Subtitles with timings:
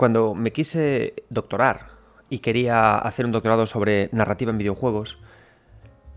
[0.00, 1.88] Cuando me quise doctorar
[2.30, 5.18] y quería hacer un doctorado sobre narrativa en videojuegos,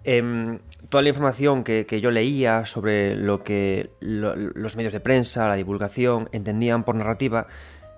[0.06, 5.56] em, toda la información que, yo leía sobre lo que los medios de prensa, la
[5.56, 7.48] divulgación, entendían por narrativa,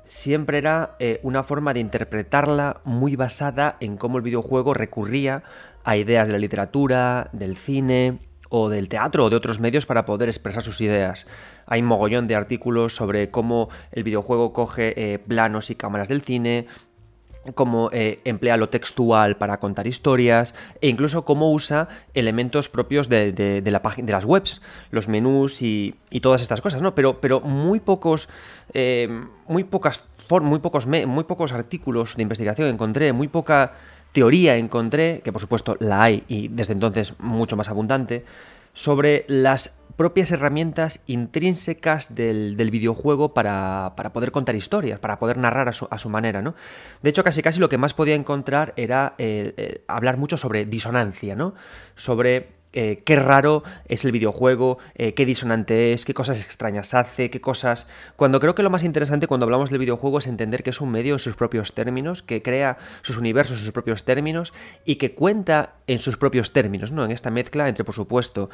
[0.07, 5.43] siempre era eh, una forma de interpretarla muy basada en cómo el videojuego recurría
[5.83, 8.17] a ideas de la literatura, del cine
[8.49, 11.27] o del teatro o de otros medios para poder expresar sus ideas.
[11.65, 16.21] Hay un mogollón de artículos sobre cómo el videojuego coge eh, planos y cámaras del
[16.21, 16.67] cine,
[17.53, 23.61] cómo eh, emplea lo textual para contar historias e incluso cómo usa elementos propios de,
[23.63, 26.95] la de las webs, los menús y, todas estas cosas, ¿no?
[26.95, 28.29] Pero, pero muy pocos,
[28.73, 29.07] eh,
[29.47, 30.05] muy pocas
[30.41, 33.73] muy pocos, muy pocos artículos de investigación encontré, muy poca
[34.15, 38.23] teoría encontré, que por supuesto la hay y desde entonces mucho más abundante,
[38.73, 45.97] sobre las propias herramientas intrínsecas del, videojuego para, poder contar historias, para poder narrar a
[45.97, 46.55] su, manera, ¿no?
[47.01, 50.65] De hecho, casi casi lo que más podía encontrar era eh, eh, hablar mucho sobre
[50.65, 51.53] disonancia, ¿no?
[51.97, 57.41] Sobre eh, qué raro es el videojuego, qué disonante es, qué cosas extrañas hace, qué
[57.41, 57.89] cosas...
[58.15, 60.91] Cuando creo que lo más interesante cuando hablamos del videojuego es entender que es un
[60.91, 64.53] medio en sus propios términos, que crea sus universos en sus propios términos
[64.85, 67.05] y que cuenta en sus propios términos, ¿no?
[67.05, 68.49] En esta mezcla entre, por supuesto,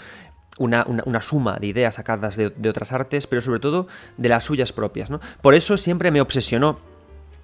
[0.57, 5.09] una, suma de ideas sacadas de, otras artes, pero sobre todo de las suyas propias.
[5.09, 5.19] ¿no?
[5.41, 6.79] Por eso siempre me obsesionó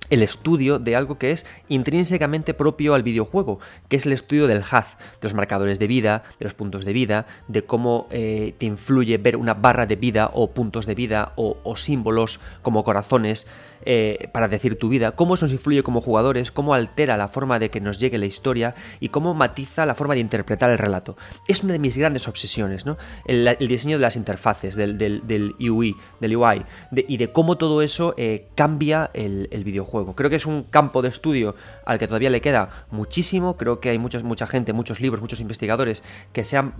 [0.10, 4.60] el estudio de algo que es intrínsecamente propio al videojuego, que es el estudio del
[4.60, 4.86] HUD,
[5.22, 9.18] de los marcadores de vida, de los puntos de vida, de cómo eh, te influye
[9.18, 13.48] ver una barra de vida o puntos de vida o símbolos como corazones
[13.90, 17.70] eh, para decir tu vida, cómo nos influye como jugadores, cómo altera la forma de
[17.70, 21.16] que nos llegue la historia y cómo matiza la forma de interpretar el relato.
[21.48, 22.98] Es una de mis grandes obsesiones, ¿no?
[23.26, 28.14] El, diseño de las interfaces, del, del, UI, del UI, y de cómo todo eso
[28.18, 30.16] eh, cambia el, videojuego.
[30.16, 31.56] Creo que es un campo de estudio
[31.88, 33.58] al que todavía le queda muchísimo.
[33.58, 36.04] Creo que hay mucha gente, muchos libros, muchos investigadores
[36.34, 36.74] que se han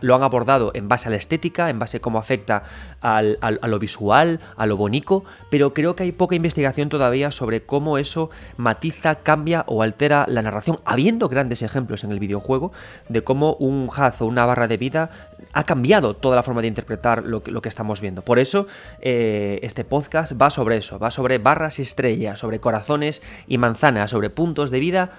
[0.00, 2.64] lo han abordado en base a la estética, en base a cómo afecta
[3.00, 7.98] a lo visual, a lo bonito, pero creo que hay poca investigación todavía sobre cómo
[7.98, 12.72] eso matiza, cambia o altera la narración, habiendo grandes ejemplos en el videojuego
[13.08, 15.10] de cómo un haz o una barra de vida
[15.52, 18.22] ha cambiado toda la forma de interpretar lo que, estamos viendo.
[18.22, 18.66] Por eso
[19.00, 24.10] eh, este podcast va sobre eso, va sobre barras y estrellas, sobre corazones y manzanas,
[24.10, 25.10] sobre puntos de vida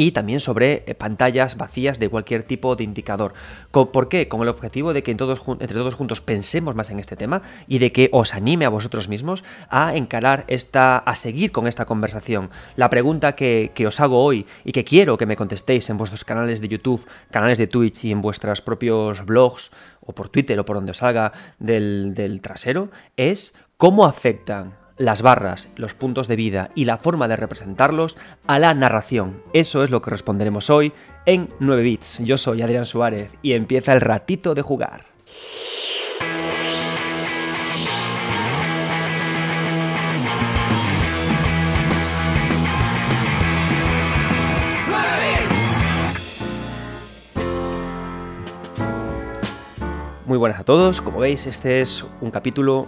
[0.00, 3.34] y también sobre eh, pantallas vacías de cualquier tipo de indicador.
[3.70, 4.28] ¿Por qué?
[4.28, 7.92] Con el objetivo de que entre todos juntos pensemos más en este tema y de
[7.92, 12.48] que os anime a vosotros mismos a encarar esta, a seguir con esta conversación.
[12.76, 16.62] La pregunta que, os hago hoy y que quiero que me contestéis en vuestros canales
[16.62, 20.76] de YouTube, canales de Twitch y en vuestros propios blogs o por Twitter o por
[20.76, 22.88] donde os salga del, del trasero
[23.18, 28.58] es ¿cómo afectan las barras, los puntos de vida y la forma de representarlos a
[28.58, 29.42] la narración.
[29.54, 30.92] Eso es lo que responderemos hoy
[31.24, 32.18] en 9 bits.
[32.18, 35.06] Yo soy Adrián Suárez y empieza el ratito de jugar.
[50.26, 52.86] Muy buenas a todos, como veis este es un capítulo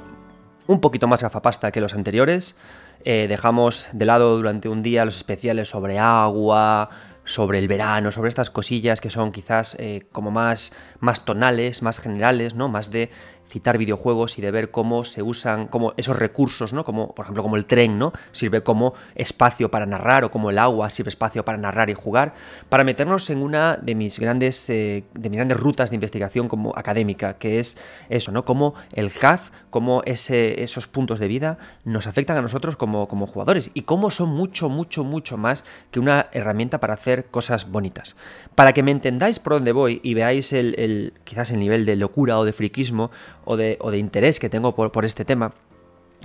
[0.67, 2.59] un poquito más gafapasta que los anteriores.
[3.05, 6.89] Eh, dejamos de lado durante un día los especiales sobre agua,
[7.25, 11.99] sobre el verano, sobre estas cosillas que son quizás eh, como más, más tonales, más
[11.99, 12.69] generales, ¿no?
[12.69, 13.11] Más de
[13.53, 16.85] citar videojuegos y de ver cómo se usan, como esos recursos, ¿no?
[16.85, 18.13] Como, por ejemplo, como el tren, ¿no?
[18.33, 22.33] Sirve como espacio para narrar, o como el agua sirve espacio para narrar y jugar,
[22.71, 26.73] para meternos en una de mis grandes, eh, de mis grandes rutas de investigación como
[26.75, 28.47] académica, que es eso, ¿no?
[28.47, 33.27] Como el HAF, cómo ese, esos puntos de vida nos afectan a nosotros como, como
[33.27, 38.17] jugadores y cómo son mucho, mucho, mucho más que una herramienta para hacer cosas bonitas.
[38.55, 42.39] Para que me entendáis por dónde voy y veáis el, quizás el nivel de locura
[42.39, 43.11] o de friquismo
[43.45, 45.53] o de, interés que tengo por, este tema,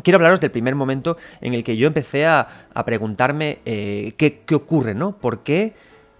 [0.03, 2.47] Quiero hablaros del primer momento en el que yo empecé a,
[2.85, 5.17] preguntarme eh, qué, ocurre, ¿no?
[5.17, 5.73] ¿Por qué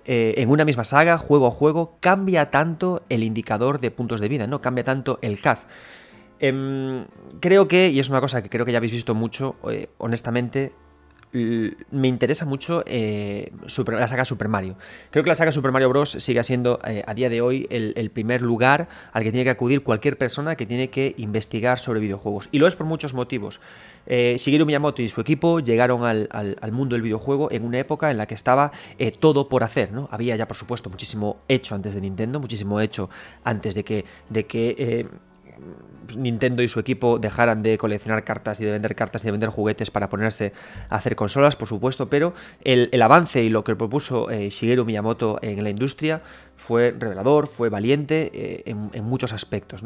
[0.06, 4.30] eh, en una misma saga, juego a juego, cambia tanto el indicador de puntos de
[4.30, 4.62] vida, ¿no?
[4.62, 5.66] Cambia tanto el CAF.
[6.40, 7.06] Em,
[7.40, 10.72] creo que, y es una cosa que creo que ya habéis visto mucho, eh, honestamente,
[11.34, 13.52] me interesa mucho eh,
[13.88, 14.76] la saga Super Mario.
[15.12, 16.12] Creo que la saga Super Mario Bros.
[16.12, 19.84] sigue siendo eh, a día de hoy el, primer lugar al que tiene que acudir
[19.84, 22.48] cualquier persona que tiene que investigar sobre videojuegos.
[22.52, 23.60] Y lo es por muchos motivos.
[24.06, 28.18] Eh, Shigeru Miyamoto y su equipo llegaron al, mundo del videojuego en una época en
[28.18, 29.92] la que estaba eh, todo por hacer.
[29.92, 30.08] ¿no?
[30.12, 33.10] Había ya, por supuesto, muchísimo hecho antes de Nintendo, muchísimo hecho
[33.44, 35.08] antes de que, de que
[36.16, 39.50] Nintendo y su equipo dejaran de coleccionar cartas y de vender cartas y de vender
[39.50, 40.54] juguetes para ponerse
[40.90, 42.34] a hacer consolas, por supuesto, pero
[42.64, 46.22] el, avance y lo que propuso eh, Shigeru Miyamoto en la industria
[46.56, 49.84] fue revelador, fue valiente eh, en, muchos aspectos.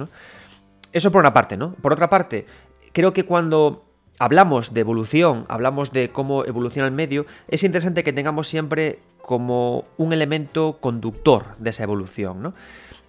[0.94, 1.74] Eso por una parte, ¿no?
[1.74, 2.46] Por otra parte,
[2.94, 3.86] creo que cuando
[4.20, 9.86] hablamos de evolución, hablamos de cómo evoluciona el medio, es interesante que tengamos siempre como
[9.98, 12.54] un elemento conductor de esa evolución, ¿no?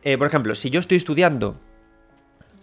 [0.04, 1.56] Eh, por ejemplo, si yo estoy estudiando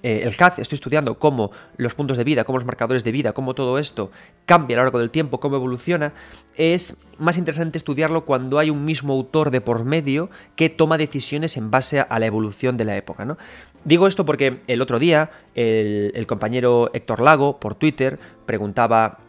[0.02, 3.34] eh, el CAD, estoy estudiando cómo los puntos de vida, cómo los marcadores de vida,
[3.34, 4.12] cómo todo esto
[4.46, 6.14] cambia a lo largo del tiempo, cómo evoluciona,
[6.56, 11.58] es más interesante estudiarlo cuando hay un mismo autor de por medio que toma decisiones
[11.58, 13.26] en base a la evolución de la época.
[13.26, 13.38] ¿no?
[13.84, 19.20] Digo esto porque el otro día el, compañero Héctor Lago por Twitter preguntaba,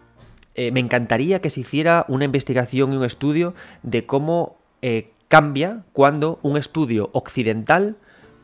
[0.55, 5.85] eh, me encantaría que se hiciera una investigación y un estudio de cómo eh, cambia
[5.93, 7.97] cuando un estudio occidental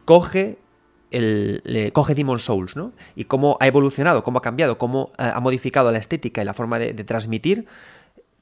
[0.04, 0.58] coge
[1.10, 2.92] el, coge Demon Souls, ¿no?
[3.14, 6.54] Y cómo ha evolucionado, cómo ha cambiado, cómo eh, ha modificado la estética y la
[6.54, 7.66] forma de, de transmitir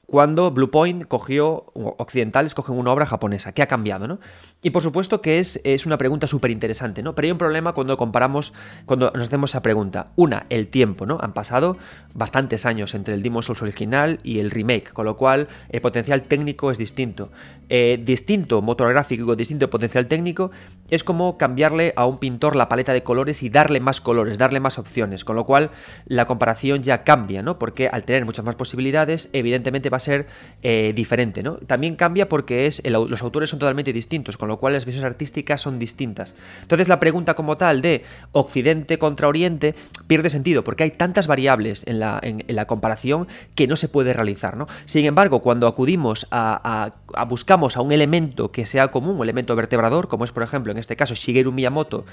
[0.05, 3.53] cuando Bluepoint cogió, occidentales cogen una obra japonesa.
[3.53, 4.07] ¿Qué ha cambiado?
[4.07, 4.19] ¿no?
[4.61, 7.15] Y por supuesto que es, es una pregunta súper interesante, ¿no?
[7.15, 8.53] Pero hay un problema cuando comparamos,
[8.85, 10.11] cuando nos hacemos esa pregunta.
[10.15, 11.17] Una, el tiempo, ¿no?
[11.21, 11.77] Han pasado
[12.13, 16.23] bastantes años entre el Demon Souls original y el remake, con lo cual el potencial
[16.23, 17.29] técnico es distinto.
[17.69, 20.51] Eh, distinto motor gráfico, distinto potencial técnico,
[20.89, 24.59] es como cambiarle a un pintor la paleta de colores y darle más colores, darle
[24.59, 25.71] más opciones, con lo cual
[26.05, 27.57] la comparación ya cambia, ¿no?
[27.57, 30.27] Porque al tener muchas más posibilidades, evidentemente va a ser
[30.61, 31.55] eh, diferente, ¿no?
[31.55, 35.61] También cambia porque es los autores son totalmente distintos, con lo cual las visiones artísticas
[35.61, 36.33] son distintas.
[36.61, 39.75] Entonces la pregunta como tal de Occidente contra Oriente
[40.07, 42.21] pierde sentido, porque hay tantas variables en la,
[42.67, 44.67] comparación que no se puede realizar, ¿no?
[44.85, 49.55] Sin embargo, cuando acudimos a, a buscar a un elemento que sea común, un elemento
[49.55, 52.05] vertebrador, como es por ejemplo en este caso Shigeru Miyamoto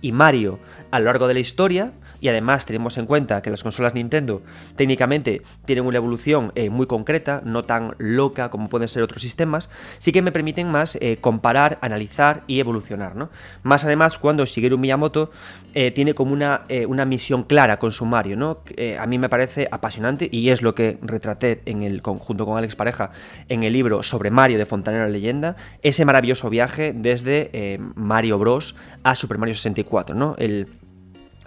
[0.00, 0.58] y Mario
[0.90, 4.42] a lo largo de la historia, y además tenemos en cuenta que las consolas Nintendo
[4.74, 9.68] técnicamente tienen una evolución eh, muy concreta, no tan loca como pueden ser otros sistemas,
[9.98, 13.16] sí que me permiten más eh, comparar, analizar y evolucionar.
[13.16, 13.30] ¿no?
[13.62, 15.30] Más además cuando Shigeru Miyamoto
[15.74, 18.58] eh, tiene como una, una, misión clara con su Mario, ¿no?
[18.98, 22.74] a mí me parece apasionante y es lo que retraté en el, junto con Alex
[22.74, 23.12] Pareja
[23.48, 29.14] en el libro sobre Mario de Fontanera Leyenda, ese maravilloso viaje desde Mario Bros a
[29.14, 30.34] Super Mario 64, ¿no?
[30.38, 30.68] El,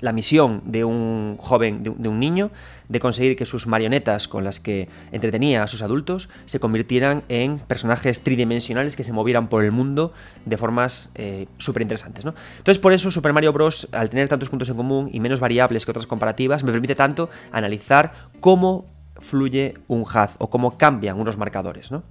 [0.01, 2.51] la misión de un joven, de, un niño,
[2.89, 7.59] de conseguir que sus marionetas con las que entretenía a sus adultos se convirtieran en
[7.59, 10.11] personajes tridimensionales que se movieran por el mundo
[10.45, 12.25] de formas eh, súper interesantes.
[12.25, 12.33] ¿no?
[12.57, 15.85] Entonces, por eso Super Mario Bros., al tener tantos puntos en común y menos variables
[15.85, 18.85] que otras comparativas, me permite tanto analizar cómo
[19.19, 21.91] fluye un HUD o cómo cambian unos marcadores.
[21.91, 22.03] ¿no?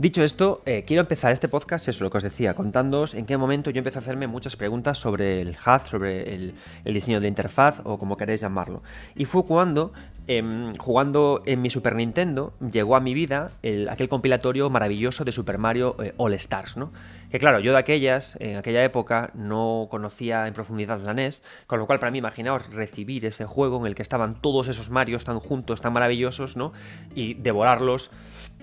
[0.00, 3.36] Dicho esto, eh, quiero empezar este podcast, eso lo que os decía, contándoos en qué
[3.36, 6.54] momento yo empecé a hacerme muchas preguntas sobre el HUD, sobre el,
[6.86, 8.82] diseño de interfaz o como queréis llamarlo.
[9.14, 9.92] Y fue cuando,
[10.26, 13.50] em, jugando en mi Super Nintendo, llegó a mi vida
[13.90, 16.92] aquel compilatorio maravilloso de Super Mario eh, All Stars, ¿no?
[17.30, 21.78] Que claro, yo de aquellas, en aquella época, no conocía en profundidad la NES, con
[21.78, 25.24] lo cual para mí imaginaos recibir ese juego en el que estaban todos esos Marios
[25.24, 26.72] tan juntos, tan maravillosos, ¿no?
[27.14, 28.10] Y devorarlos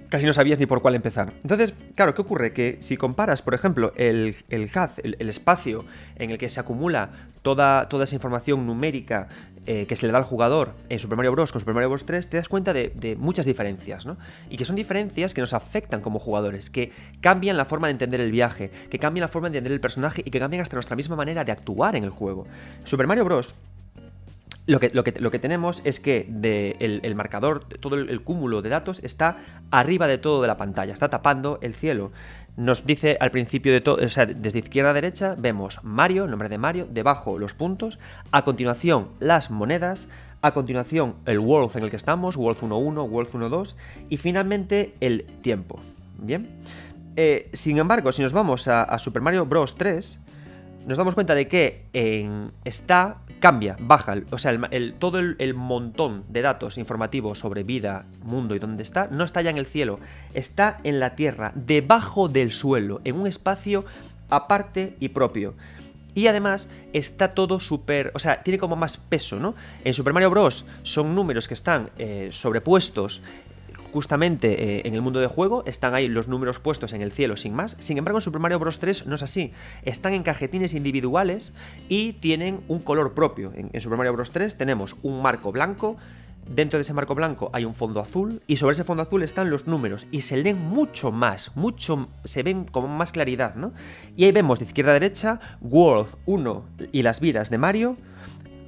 [0.10, 1.34] casi no sabías ni por cuál empezar.
[1.42, 2.54] Entonces, claro, ¿qué ocurre?
[2.54, 4.70] Que si comparas, por ejemplo, el, el
[5.04, 5.86] el, espacio
[6.16, 7.10] en el que se acumula
[7.42, 9.28] toda, toda esa información numérica
[9.66, 11.52] eh, que se le da al jugador en Super Mario Bros.
[11.52, 12.06] con Super Mario Bros.
[12.06, 14.18] 3, te das cuenta de, muchas diferencias, ¿no?
[14.50, 18.22] Y que son diferencias que nos afectan como jugadores, que cambian la forma de entender
[18.22, 20.96] el viaje, que cambian la forma de entender el personaje y que cambian hasta nuestra
[20.96, 22.46] misma manera de actuar en el juego.
[22.86, 23.56] Super Mario Bros
[24.68, 26.28] lo que, tenemos es que
[26.80, 29.38] el, marcador, todo el, cúmulo de datos está
[29.72, 32.12] arriba de todo de la pantalla, está tapando el cielo.
[32.58, 36.32] Nos dice al principio de todo, o sea, desde izquierda a derecha vemos Mario, el
[36.32, 38.00] nombre de Mario, debajo los puntos,
[38.32, 40.08] a continuación las monedas,
[40.42, 43.76] a continuación el world en el que estamos, world 1.1, world 1.2
[44.10, 45.80] y finalmente el tiempo.
[46.18, 46.48] Bien.
[47.16, 49.76] Eh, sin embargo, si nos vamos a, Super Mario Bros.
[49.76, 50.20] 3,
[50.88, 54.58] nos damos cuenta de que en, está cambia, baja, o sea,
[54.98, 59.50] todo el, montón de datos informativos sobre vida, mundo y dónde está, no está ya
[59.50, 60.00] en el cielo,
[60.34, 63.84] está en la tierra, debajo del suelo, en un espacio
[64.30, 65.56] aparte y propio.
[66.16, 69.56] Y además está todo súper, o sea, tiene como más peso, ¿no?
[69.84, 70.66] En Super Mario Bros.
[70.82, 73.22] son números que están eh, sobrepuestos
[73.92, 77.38] justamente eh, en el mundo de juego están ahí los números puestos en el cielo
[77.38, 77.76] sin más.
[77.80, 78.80] Sin embargo, en Super Mario Bros.
[78.80, 79.54] 3 no es así.
[79.84, 81.54] Están en cajetines individuales
[81.90, 83.52] y tienen un color propio.
[83.56, 84.32] En, Super Mario Bros.
[84.32, 85.98] 3 tenemos un marco blanco
[86.50, 89.50] dentro de ese marco blanco hay un fondo azul y sobre ese fondo azul están
[89.50, 93.74] los números y se leen mucho más, mucho, se ven con más claridad, ¿no?
[94.16, 96.64] Y ahí vemos de izquierda a derecha World 1
[96.94, 97.98] y las vidas de Mario,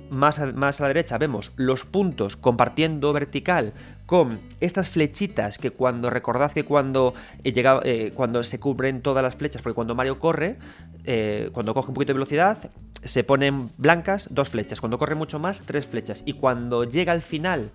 [0.10, 3.74] más más a, la derecha vemos los puntos compartiendo vertical
[4.10, 7.14] con estas flechitas que cuando recordad que cuando
[7.44, 10.58] eh, llega, eh, cuando se cubren todas las flechas, porque cuando Mario corre,
[11.04, 12.72] eh, cuando coge un poquito de velocidad,
[13.04, 17.22] se ponen blancas dos flechas, cuando corre mucho más, tres flechas, y cuando llega al
[17.22, 17.70] final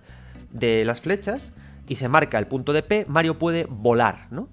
[0.51, 1.53] de las flechas
[1.87, 4.49] y se marca el punto de P, Mario puede volar, ¿no?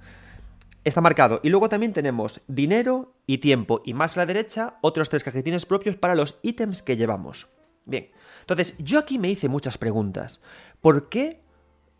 [0.84, 1.40] Está marcado.
[1.42, 3.82] Y luego también tenemos dinero y tiempo.
[3.84, 7.48] Y más a la derecha, otros tres cajetines propios para los ítems que llevamos.
[7.86, 8.10] Bien.
[8.40, 10.40] Entonces, yo aquí me hice muchas preguntas.
[10.80, 11.41] ¿Por qué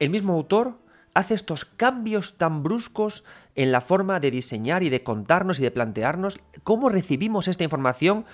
[0.03, 0.79] el mismo autor
[1.15, 3.23] hace estos cambios tan bruscos
[3.55, 8.25] en la forma de diseñar y de contarnos y de plantearnos cómo recibimos esta información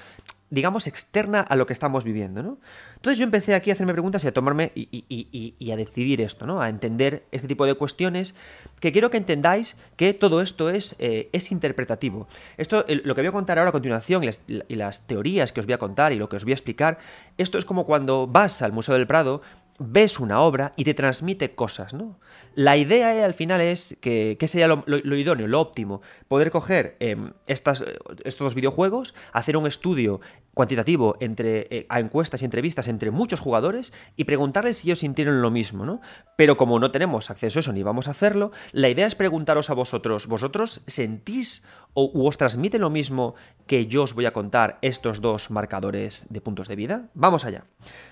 [0.51, 2.59] digamos, externa a lo que estamos viviendo, ¿no?
[2.97, 6.61] Entonces yo empecé aquí a hacerme preguntas y a tomarme y, a decidir esto, ¿no?
[6.63, 8.35] A entender este tipo de cuestiones
[8.81, 12.29] que quiero que entendáis que todo esto es, eh, es interpretativo.
[12.57, 15.75] Esto, lo que voy a contar ahora a continuación y las teorías que os voy
[15.75, 16.99] a contar y lo que os voy a explicar,
[17.37, 19.43] esto es como cuando vas al Museo del Prado
[19.79, 22.19] ves una obra y te transmite cosas, ¿no?
[22.55, 24.85] La idea al final es que, que sería lo,
[25.17, 27.85] idóneo, lo óptimo, poder coger em, estas,
[28.25, 30.21] estos videojuegos, hacer un estudio
[30.59, 35.41] cuantitativo entre, eh, a encuestas y entrevistas entre muchos jugadores y preguntarles si ellos sintieron
[35.41, 36.01] lo mismo, ¿no?
[36.35, 39.71] Pero como no tenemos acceso a eso ni vamos a hacerlo, la idea es preguntaros
[39.71, 43.37] a vosotros, ¿vosotros sentís o os transmite lo mismo
[43.69, 47.09] que yo os voy a contar estos dos marcadores de puntos de vida?
[47.15, 47.63] Vamos allá.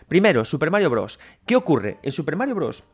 [0.07, 1.19] Primero, Super Mario Bros.
[1.47, 1.99] ¿Qué ocurre?
[2.05, 2.85] En Super Mario Bros.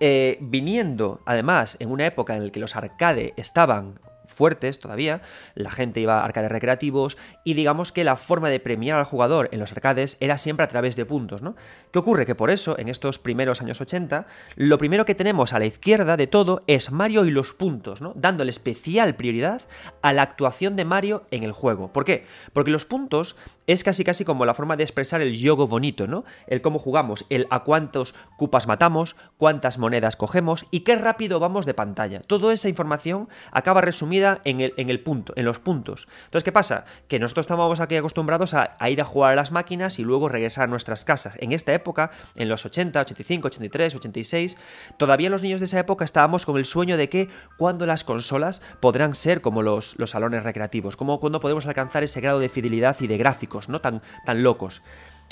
[0.00, 4.00] Eh, viniendo además en una época en la que los arcade estaban
[4.34, 5.22] fuertes todavía,
[5.54, 9.48] la gente iba a arcades recreativos y digamos que la forma de premiar al jugador
[9.52, 11.56] en los arcades era siempre a través de puntos, ¿no?
[11.92, 12.26] ¿Qué ocurre?
[12.26, 14.26] Que por eso, en estos primeros años 80,
[14.56, 18.12] lo primero que tenemos a la izquierda de todo es Mario y los puntos, ¿no?
[18.16, 19.62] Dándole especial prioridad
[20.02, 21.92] a la actuación de Mario en el juego.
[21.92, 22.26] ¿Por qué?
[22.52, 26.24] Porque los puntos es casi casi como la forma de expresar el yogo bonito, ¿no?
[26.46, 31.66] El cómo jugamos, el a cuántos cupas matamos, cuántas monedas cogemos y qué rápido vamos
[31.66, 32.20] de pantalla.
[32.20, 36.08] Toda esa información acaba resumida en el, en el punto, en los puntos.
[36.26, 36.84] Entonces, ¿qué pasa?
[37.08, 40.64] Que nosotros estábamos aquí acostumbrados a, ir a jugar a las máquinas y luego regresar
[40.64, 41.36] a nuestras casas.
[41.40, 44.56] En esta época, en los 80, 85, 83, 86,
[44.98, 48.62] todavía los niños de esa época estábamos con el sueño de que cuando las consolas
[48.80, 52.96] podrán ser como los, los salones recreativos, como cuando podemos alcanzar ese grado de fidelidad
[53.00, 54.82] y de gráfico no tan, tan locos.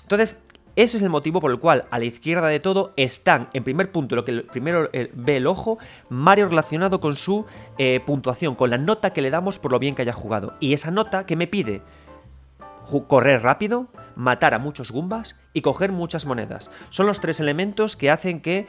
[0.02, 0.36] Entonces,
[0.74, 3.92] ese es el motivo por el cual a la izquierda de todo están, en primer
[3.92, 7.44] punto, lo que primero eh, ve el ojo, Mario relacionado con su
[7.76, 10.54] eh, puntuación, con la nota que le damos por lo bien que haya jugado.
[10.60, 11.82] Y esa nota que me pide
[13.06, 13.86] correr rápido,
[14.16, 16.70] matar a muchos Goombas y coger muchas monedas.
[16.90, 18.66] Son los tres elementos que hacen que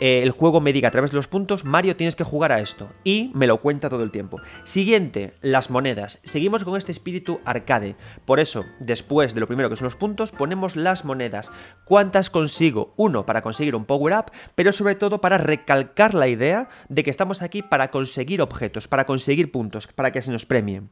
[0.00, 2.60] eh, el juego me diga a través de los puntos, Mario tienes que jugar a
[2.60, 2.90] esto.
[3.04, 4.40] Y me lo cuenta todo el tiempo.
[4.64, 6.20] Siguiente, las monedas.
[6.24, 7.96] Seguimos con este espíritu arcade.
[8.24, 11.50] Por eso, después de lo primero que son los puntos, ponemos las monedas.
[11.84, 12.94] ¿Cuántas consigo?
[12.96, 17.42] Uno, para conseguir un power-up, pero sobre todo para recalcar la idea de que estamos
[17.42, 20.90] aquí para conseguir objetos, para conseguir puntos, para que se nos premien.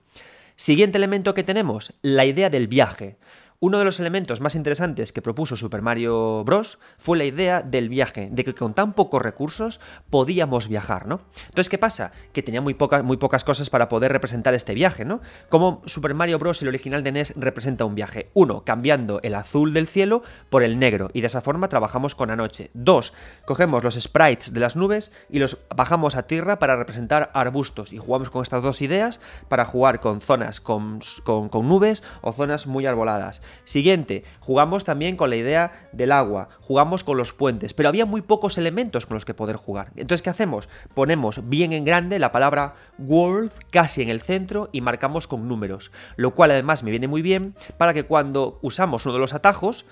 [0.57, 3.16] Siguiente elemento que tenemos, la idea del viaje.
[3.62, 6.78] Uno de los elementos más interesantes que propuso Super Mario Bros.
[6.96, 11.20] fue la idea del viaje, de que con tan pocos recursos podíamos viajar, ¿no?
[11.44, 12.12] Entonces, ¿qué pasa?
[12.32, 12.74] Que tenía muy,
[13.04, 15.20] muy pocas cosas para poder representar este viaje, ¿no?
[15.50, 16.62] Como Super Mario Bros.
[16.62, 18.30] el original de NES representa un viaje.
[18.32, 22.30] Uno, cambiando el azul del cielo por el negro, y de esa forma trabajamos con
[22.30, 22.70] anoche.
[22.72, 23.12] Dos,
[23.44, 27.98] cogemos los sprites de las nubes y los bajamos a tierra para representar arbustos, y
[27.98, 32.86] jugamos con estas dos ideas para jugar con zonas con, con nubes o zonas muy
[32.86, 33.42] arboladas.
[33.64, 38.23] Siguiente, jugamos también con la idea del agua, jugamos con los puentes, pero había muy
[38.23, 39.92] pocos elementos con los que poder jugar.
[39.97, 40.69] Entonces, ¿qué hacemos?
[40.95, 45.90] Ponemos bien en grande la palabra world casi en el centro y marcamos con números,
[46.16, 49.85] lo cual además me viene muy bien para que cuando usamos uno de los atajos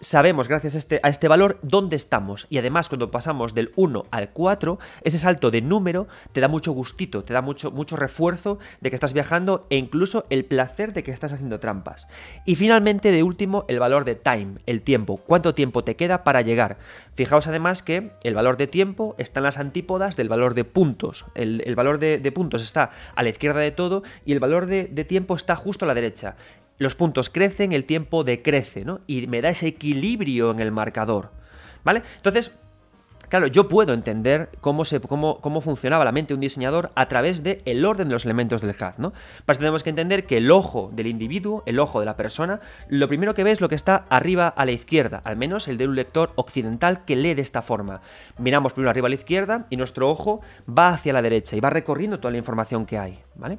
[0.00, 2.46] sabemos gracias a este, a este, valor dónde estamos.
[2.50, 6.72] Y además cuando pasamos del 1 al 4, ese salto de número te da mucho
[6.72, 11.02] gustito, te da mucho, mucho refuerzo de que estás viajando e incluso el placer de
[11.02, 12.08] que estás haciendo trampas.
[12.44, 15.18] Y finalmente, de último, el valor de time, el tiempo.
[15.18, 16.78] ¿Cuánto tiempo te queda para llegar?
[17.14, 21.24] Fijaos además que el valor de tiempo está en las antípodas del valor de puntos.
[21.34, 25.34] El, valor de, puntos está a la izquierda de todo y el valor de tiempo
[25.34, 26.36] está justo a la derecha
[26.78, 29.00] los puntos crecen, el tiempo decrece, ¿no?
[29.06, 31.30] Y me da ese equilibrio en el marcador,
[31.84, 32.02] ¿vale?
[32.16, 32.56] Entonces,
[33.28, 37.08] Claro, yo puedo entender cómo, se, cómo, cómo funcionaba la mente de un diseñador a
[37.08, 39.10] través del el orden de los elementos del HUD, ¿no?
[39.44, 42.60] Para eso tenemos que entender que el ojo del individuo, el ojo de la persona,
[42.88, 45.76] lo primero que ve es lo que está arriba a la izquierda, al menos el
[45.76, 48.00] de un lector occidental que lee de esta forma.
[48.38, 51.68] Miramos primero arriba a la izquierda y nuestro ojo va hacia la derecha y va
[51.68, 53.58] recorriendo toda la información que hay, ¿vale?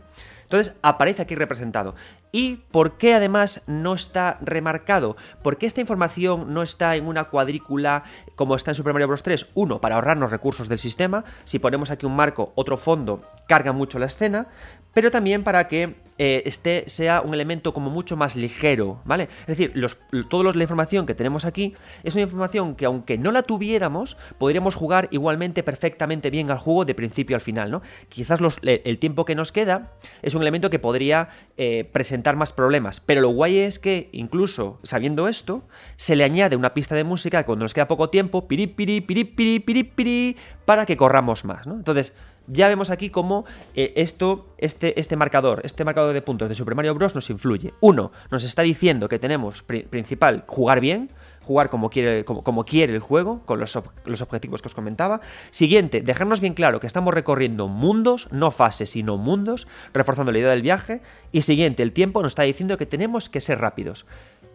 [0.50, 1.94] Entonces aparece aquí representado.
[2.32, 5.16] ¿Y por qué además no está remarcado?
[5.44, 8.04] ¿Por qué esta información no está en una cuadrícula
[8.36, 9.22] como está en Super Mario Bros.
[9.22, 9.52] 3?
[9.54, 11.24] Uno, para ahorrarnos recursos del sistema.
[11.44, 14.48] Si ponemos aquí un marco, otro fondo, carga mucho la escena.
[14.94, 19.30] Pero también para que eh, este sea un elemento como mucho más ligero, ¿vale?
[19.42, 19.98] Es decir, los,
[20.30, 24.76] toda la información que tenemos aquí es una información que aunque no la tuviéramos, podríamos
[24.76, 27.82] jugar igualmente perfectamente bien al juego de principio al final, ¿no?
[28.10, 33.00] Quizás el tiempo que nos queda es un elemento que podría eh, presentar más problemas,
[33.00, 35.64] pero lo guay es que incluso sabiendo esto,
[35.96, 39.24] se le añade una pista de música cuando nos queda poco tiempo, piri, piri, piri,
[39.24, 41.76] piri, piri, piri, para que corramos más, ¿no?
[41.76, 42.14] Entonces,
[42.52, 46.76] ya vemos aquí cómo eh, esto, este, este marcador, este marcador de puntos de Super
[46.76, 47.16] Mario Bros.
[47.16, 47.74] nos influye.
[47.80, 51.12] Uno, nos está diciendo que tenemos principal jugar bien,
[51.44, 55.22] jugar como quiere, como, quiere el juego, con los, los, objetivos que os comentaba.
[55.52, 60.52] Siguiente, dejarnos bien claro que estamos recorriendo mundos, no fases, sino mundos, reforzando la idea
[60.52, 61.02] del viaje.
[61.32, 64.06] Y siguiente, el tiempo nos está diciendo que tenemos que ser rápidos.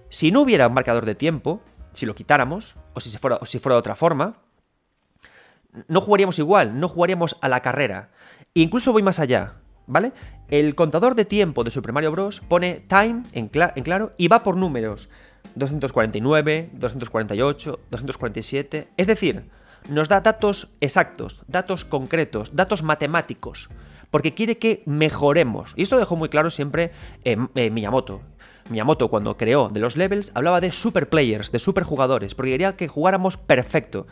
[0.08, 1.60] Si no hubiera un marcador de tiempo,
[1.92, 4.36] si lo quitáramos, o si fuera, o si fuera de otra forma,
[5.88, 8.10] no jugaríamos igual, no jugaríamos a la carrera.
[8.54, 9.54] Incluso voy más allá,
[9.86, 10.12] ¿vale?
[10.48, 12.40] El contador de tiempo de Super Mario Bros.
[12.40, 15.08] pone time en, claro y va por números.
[15.56, 18.88] 249, 248, 247.
[18.96, 19.50] Es decir,
[19.88, 23.68] nos da datos exactos, datos concretos, datos matemáticos,
[24.10, 25.74] porque quiere que mejoremos.
[25.76, 26.92] Y esto lo dejó muy claro siempre
[27.54, 28.22] Miyamoto.
[28.70, 32.76] Miyamoto cuando creó de los levels hablaba de super players, de super jugadores, porque quería
[32.76, 34.06] que jugáramos perfecto.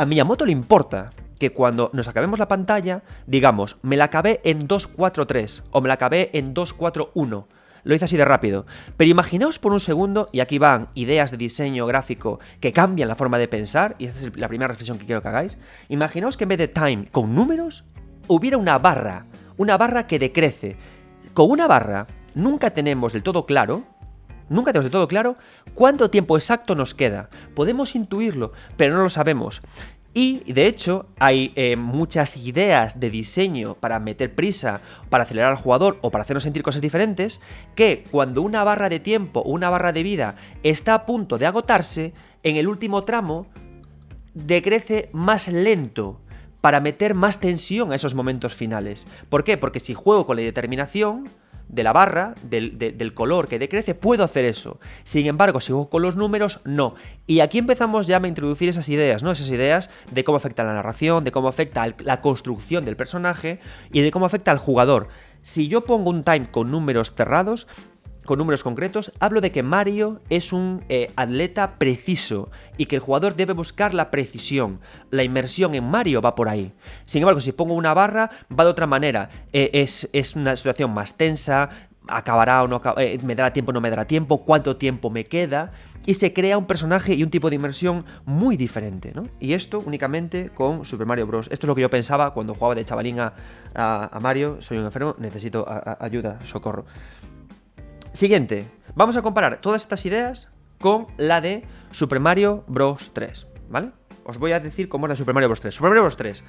[0.00, 4.66] A Miyamoto le importa que cuando nos acabemos la pantalla, digamos, me la acabé en
[4.66, 7.44] 2.4.3 o me la acabé en 2.4.1.
[7.84, 8.64] Lo hice así de rápido.
[8.96, 13.14] Pero imaginaos por un segundo, y aquí van ideas de diseño gráfico que cambian la
[13.14, 15.58] forma de pensar, y esta es la primera reflexión que quiero que hagáis.
[15.90, 17.84] Imaginaos que en vez de time con números,
[18.26, 19.26] hubiera una barra,
[19.58, 20.78] una barra que decrece.
[21.34, 23.84] Con una barra nunca tenemos del todo claro
[24.50, 25.36] Nunca tenemos de todo claro
[25.74, 27.30] cuánto tiempo exacto nos queda.
[27.54, 29.62] Podemos intuirlo, pero no lo sabemos.
[30.12, 35.56] Y de hecho hay eh, muchas ideas de diseño para meter prisa, para acelerar al
[35.56, 37.40] jugador o para hacernos sentir cosas diferentes,
[37.76, 41.46] que cuando una barra de tiempo o una barra de vida está a punto de
[41.46, 43.46] agotarse, en el último tramo
[44.34, 46.20] decrece más lento
[46.60, 49.06] para meter más tensión a esos momentos finales.
[49.28, 49.56] ¿Por qué?
[49.56, 51.28] Porque si juego con la determinación,
[51.70, 54.80] de la barra, del, color que decrece, puedo hacer eso.
[55.04, 56.94] Sin embargo, si juego con los números, no.
[57.26, 59.30] Y aquí empezamos ya a introducir esas ideas, ¿no?
[59.30, 63.60] Esas ideas de cómo afecta la narración, de cómo afecta la construcción del personaje
[63.92, 65.08] y de cómo afecta al jugador.
[65.42, 67.66] Si yo pongo un time con números cerrados,
[68.30, 73.02] con números concretos, hablo de que Mario es un eh, atleta preciso y que el
[73.02, 74.78] jugador debe buscar la precisión.
[75.10, 76.70] La inmersión en Mario va por ahí.
[77.02, 79.30] Sin embargo, si pongo una barra, va de otra manera.
[79.52, 81.70] Eh, es, es, una situación más tensa,
[82.06, 85.24] acabará o no eh, me dará tiempo o no me dará tiempo, cuánto tiempo me
[85.24, 85.72] queda.
[86.06, 89.26] Y se crea un personaje y un tipo de inmersión muy diferente, ¿no?
[89.40, 91.48] Y esto únicamente con Super Mario Bros.
[91.50, 94.62] Esto es lo que yo pensaba cuando jugaba de chavalín a, Mario.
[94.62, 95.66] Soy un enfermo, necesito
[95.98, 96.84] ayuda, socorro.
[98.12, 100.48] Siguiente, vamos a comparar todas estas ideas
[100.80, 103.12] con la de Super Mario Bros.
[103.14, 103.92] 3, ¿vale?
[104.24, 105.60] Os voy a decir cómo es la Super Mario Bros.
[105.60, 105.72] 3.
[105.72, 106.16] Super Mario Bros.
[106.16, 106.42] 3,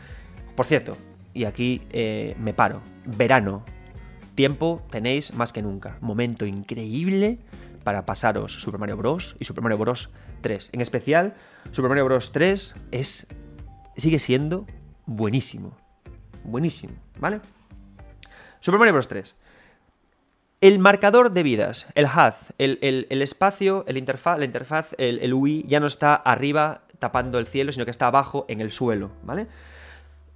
[0.56, 0.98] por cierto,
[1.36, 3.64] y aquí eh, me paro, verano,
[4.34, 7.40] tiempo tenéis más que nunca, momento increíble
[7.84, 9.36] para pasaros Super Mario Bros.
[9.40, 10.10] y Super Mario Bros.
[10.42, 10.72] 3.
[10.74, 11.36] En especial,
[11.72, 12.32] Super Mario Bros.
[12.32, 13.28] 3 es,
[13.98, 14.66] sigue siendo
[15.06, 15.78] buenísimo,
[16.44, 17.40] buenísimo, ¿vale?
[18.62, 19.08] Super Mario Bros.
[19.08, 19.36] 3.
[20.62, 25.88] El marcador de vidas, el HUD, el, espacio, el la interfaz, el, UI, ya no
[25.88, 29.48] está arriba tapando el cielo, sino que está abajo en el suelo, ¿vale?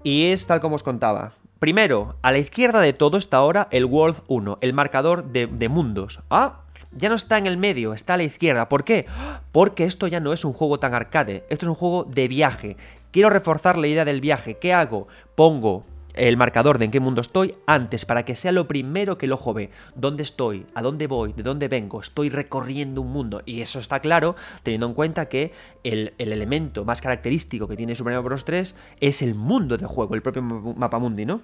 [0.01, 1.33] Y es tal como os contaba.
[1.59, 5.69] Primero, a la izquierda de todo está ahora el World 1, el marcador de, de
[5.69, 6.21] mundos.
[6.31, 6.61] Ah,
[6.91, 8.67] ya no está en el medio, está a la izquierda.
[8.67, 9.05] ¿Por qué?
[9.51, 12.77] Porque esto ya no es un juego tan arcade, esto es un juego de viaje.
[13.11, 14.57] Quiero reforzar la idea del viaje.
[14.57, 15.07] ¿Qué hago?
[15.35, 19.25] Pongo el marcador de en qué mundo estoy antes, para que sea lo primero que
[19.25, 19.69] el ojo ve.
[19.95, 20.65] ¿Dónde estoy?
[20.73, 21.33] ¿A dónde voy?
[21.33, 22.01] ¿De dónde vengo?
[22.01, 23.41] Estoy recorriendo un mundo.
[23.45, 25.51] Y eso está claro, teniendo en cuenta que
[25.83, 28.45] el, elemento más característico que tiene Super Mario Bros.
[28.45, 31.41] 3 es el mundo de juego, el propio mapa mundi, ¿no?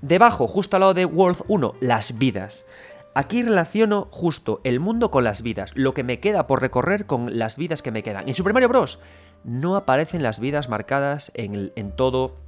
[0.00, 2.66] Debajo, justo al lado de World 1, las vidas.
[3.14, 7.38] Aquí relaciono justo el mundo con las vidas, lo que me queda por recorrer con
[7.38, 8.26] las vidas que me quedan.
[8.26, 9.00] En Super Mario Bros.
[9.44, 12.41] no aparecen las vidas marcadas en, en todo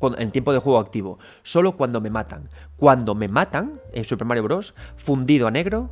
[0.00, 2.48] en tiempo de juego activo, solo cuando me matan.
[2.76, 5.90] Cuando me matan en Super Mario Bros., fundido a negro,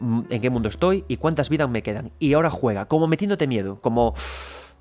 [0.00, 2.12] mm, en qué mundo estoy y cuántas vidas me quedan.
[2.18, 4.14] Y ahora juega, como metiéndote miedo, como...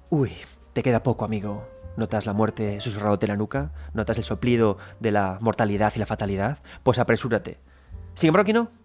[0.10, 0.32] Uy,
[0.74, 1.68] te queda poco, amigo.
[1.96, 3.72] ¿Notas la muerte susurrándote la nuca?
[3.94, 6.60] ¿Notas el soplido de la mortalidad y la fatalidad?
[6.82, 7.60] Pues apresúrate.
[8.16, 8.83] Sin embargo, aquí no.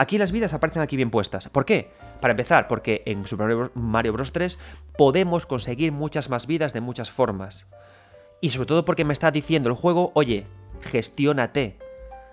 [0.00, 1.50] Aquí las vidas aparecen aquí bien puestas.
[1.50, 1.90] ¿Por qué?
[2.22, 4.32] Para empezar, porque en Super Mario Bros.
[4.32, 4.58] 3
[4.96, 7.66] podemos conseguir muchas más vidas de muchas formas.
[8.40, 10.46] Y sobre todo porque me está diciendo el juego, oye,
[10.80, 11.76] gestiónate.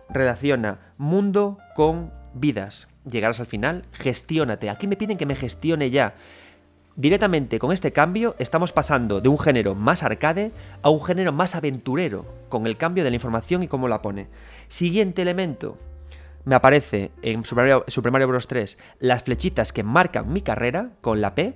[0.08, 2.88] Relaciona mundo con vidas.
[3.04, 4.70] Llegarás al final, gestiónate.
[4.70, 6.16] Aquí me piden que me gestione ya.
[6.96, 10.54] Directamente con este cambio estamos pasando de un género más arcade
[10.84, 14.28] a un género más aventurero, con el cambio de la información y cómo la pone.
[14.70, 15.78] Siguiente elemento,
[16.48, 18.48] me aparece en Super Mario, Bros.
[18.48, 21.56] 3 las flechitas que marcan mi carrera con la P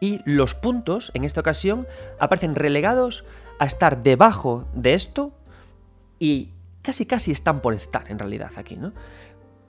[0.00, 1.86] y los puntos, en esta ocasión,
[2.18, 3.26] aparecen relegados
[3.58, 5.34] a estar debajo de esto
[6.18, 6.48] y
[6.80, 8.94] casi casi están por estar en realidad aquí, ¿no?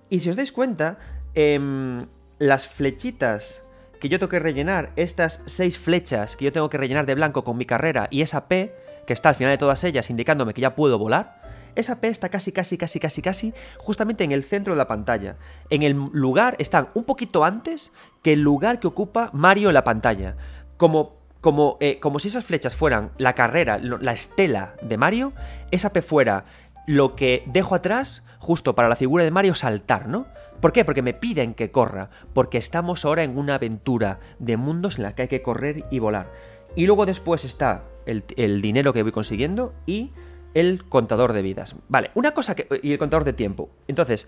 [0.09, 0.97] Y si os dais cuenta,
[1.33, 2.07] em,
[2.39, 3.65] las flechitas
[3.99, 7.43] que yo tengo que rellenar, estas seis flechas que yo tengo que rellenar de blanco
[7.43, 8.73] con mi carrera y esa P
[9.05, 11.40] que está al final de todas ellas indicándome que ya puedo volar,
[11.75, 15.37] esa P está casi, casi, casi, casi, casi justamente en el centro de la pantalla.
[15.69, 19.83] En el lugar, están un poquito antes que el lugar que ocupa Mario en la
[19.83, 20.35] pantalla.
[20.77, 25.33] Como, como, eh, como si esas flechas fueran la carrera, la estela de Mario,
[25.71, 26.45] esa P fuera
[26.87, 30.25] lo que dejo atrás justo para la figura de Mario saltar, ¿no?
[30.59, 30.85] ¿Por qué?
[30.85, 35.15] Porque me piden que corra, porque estamos ahora en una aventura de mundos en la
[35.15, 36.31] que hay que correr y volar.
[36.75, 40.11] Y luego después está el, el dinero que voy consiguiendo y
[40.53, 41.75] el contador de vidas.
[41.87, 42.67] Vale, una cosa que...
[42.81, 43.69] y el contador de tiempo.
[43.87, 44.27] Entonces,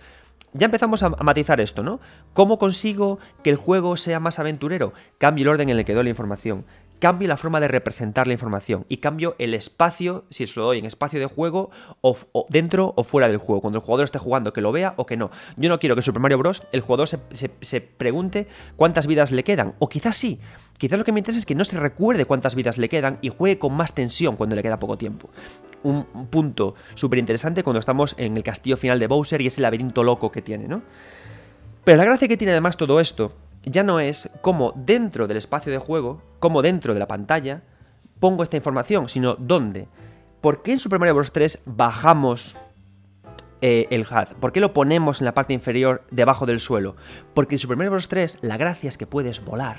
[0.54, 2.00] ya empezamos a, matizar esto, ¿no?
[2.34, 4.94] ¿Cómo consigo que el juego sea más aventurero?
[5.18, 6.66] Cambio el orden en el que doy la información
[7.04, 10.80] cambio la forma de representar la información y cambio el espacio, si se lo doy
[10.80, 12.16] en espacio de juego, o,
[12.48, 15.18] dentro o fuera del juego, cuando el jugador esté jugando, que lo vea o que
[15.18, 15.30] no.
[15.58, 16.66] Yo no quiero que Super Mario Bros.
[16.72, 20.40] el jugador se, pregunte cuántas vidas le quedan, o quizás sí.
[20.78, 23.28] Quizás lo que me interesa es que no se recuerde cuántas vidas le quedan y
[23.28, 25.30] juegue con más tensión cuando le queda poco tiempo.
[25.84, 30.06] Un, punto súper interesante cuando estamos en el castillo final de Bowser y ese laberinto
[30.06, 30.82] loco que tiene, ¿no?
[31.84, 33.34] Pero la gracia que tiene además todo esto
[33.64, 37.62] ya no es como dentro del espacio de juego, como dentro de la pantalla,
[38.20, 39.88] pongo esta información, sino dónde.
[40.42, 41.32] ¿Por qué en Super Mario Bros.
[41.32, 42.56] 3 bajamos
[43.62, 44.36] eh, el HUD?
[44.40, 46.96] ¿Por qué lo ponemos en la parte inferior debajo del suelo?
[47.34, 48.10] Porque en Super Mario Bros.
[48.10, 49.78] 3 la gracia es que puedes volar.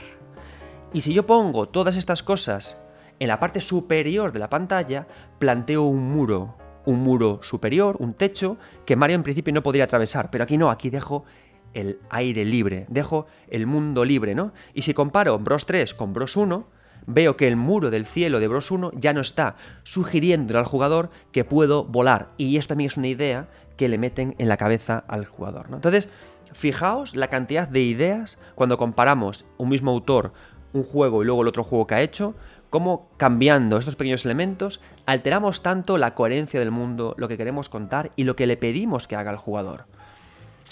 [0.92, 2.78] Y si yo pongo todas estas cosas
[3.18, 5.06] en la parte superior de la pantalla,
[5.38, 6.56] planteo un muro.
[6.86, 10.30] Un muro superior, un techo, que Mario en principio no podría atravesar.
[10.30, 11.24] Pero aquí no, aquí dejo
[11.74, 14.52] el aire libre, dejo el mundo libre, ¿no?
[14.72, 16.66] Y si comparo Bros 3 con Bros 1,
[17.06, 21.10] veo que el muro del cielo de Bros 1 ya no está sugiriendo al jugador
[21.32, 22.30] que puedo volar.
[22.36, 25.76] Y esto también es una idea que le meten en la cabeza al jugador, ¿no?
[25.76, 26.08] Entonces,
[26.52, 30.32] fijaos la cantidad de ideas cuando comparamos un mismo autor,
[30.72, 32.34] un juego y luego el otro juego que ha hecho,
[32.70, 38.10] cómo cambiando estos pequeños elementos alteramos tanto la coherencia del mundo, lo que queremos contar
[38.16, 39.86] y lo que le pedimos que haga al jugador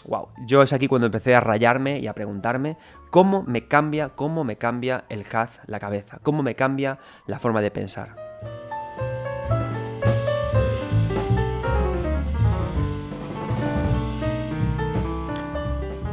[0.04, 2.76] wow, yo es aquí cuando empecé a rayarme y a preguntarme
[3.10, 7.60] cómo me cambia, cómo me cambia el haz la cabeza, cómo me cambia la forma
[7.60, 8.16] de pensar.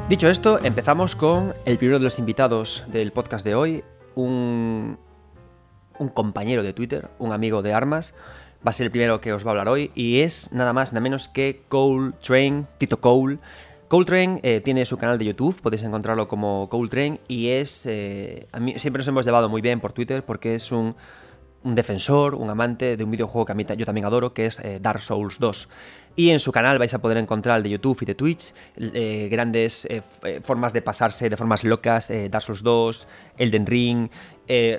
[0.10, 3.84] Dicho esto, empezamos con el primero de los invitados del podcast de hoy,
[4.16, 4.98] un,
[6.00, 8.16] un compañero de Twitter, un amigo de armas,
[8.66, 10.94] va a ser el primero que os va a hablar hoy y es nada más
[10.94, 13.38] nada menos que Cole Train, Tito Cole,
[13.90, 17.88] Coltrane eh, tiene su canal de YouTube, podéis encontrarlo como Coltrane y es...
[17.88, 20.96] Eh, a mí siempre nos hemos llevado muy bien por Twitter porque es un,
[21.64, 24.78] defensor, un amante de un videojuego que a mí yo también adoro, que es eh,
[24.80, 25.70] Dark Souls 2.
[26.16, 29.88] Y en su canal vais a poder encontrar el de YouTube y de Twitch grandes
[30.44, 34.10] formas de pasarse de formas locas, Dark Souls 2, Elden Ring.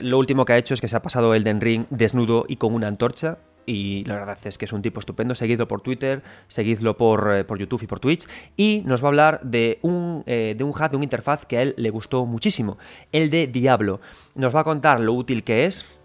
[0.02, 2.74] lo último que ha hecho es que se ha pasado Elden Ring desnudo y con
[2.74, 3.38] una antorcha
[3.70, 5.34] y la verdad es que es un tipo estupendo.
[5.34, 8.26] Seguidlo por Twitter, seguidlo por, eh, por YouTube y por Twitch.
[8.56, 11.62] Y nos va a hablar de un, eh, de un de un interfaz que a
[11.62, 12.78] él le gustó muchísimo,
[13.12, 14.00] el de Diablo.
[14.34, 15.98] Nos va a contar lo útil que es,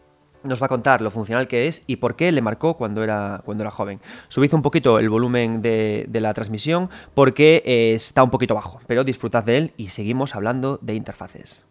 [0.44, 3.42] nos va a contar lo funcional que es y por qué le marcó cuando era,
[3.46, 4.00] cuando era joven.
[4.30, 9.04] Subid un poquito el volumen de, la transmisión porque eh, está un poquito bajo, pero
[9.04, 11.64] disfrutad de él y seguimos hablando de interfaces.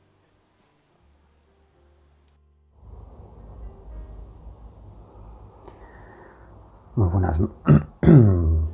[6.96, 7.40] Muy buenas.
[8.07, 8.70] Muy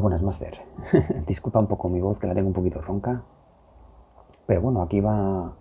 [0.00, 0.58] buenas, Master.
[1.26, 3.22] Disculpa un poco mi voz, que la tengo un poquito ronca.
[4.46, 5.54] Pero bueno, aquí va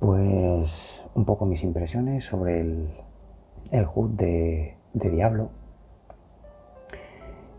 [0.00, 2.90] pues un poco mis impresiones sobre el,
[3.70, 5.50] el HUD de, Diablo.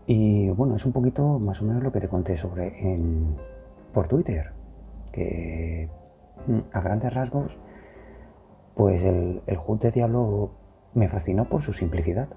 [0.06, 2.98] Y bueno, es un poquito más o menos lo que te conté sobre
[3.94, 4.52] por Twitter,
[5.12, 5.88] que
[6.46, 7.56] mm, a grandes rasgos,
[8.74, 10.50] pues el, el HUD de Diablo
[10.92, 12.28] me fascinó por su simplicidad,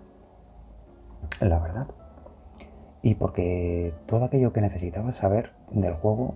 [1.39, 1.87] la verdad
[3.03, 6.35] y porque todo aquello que necesitaba saber del juego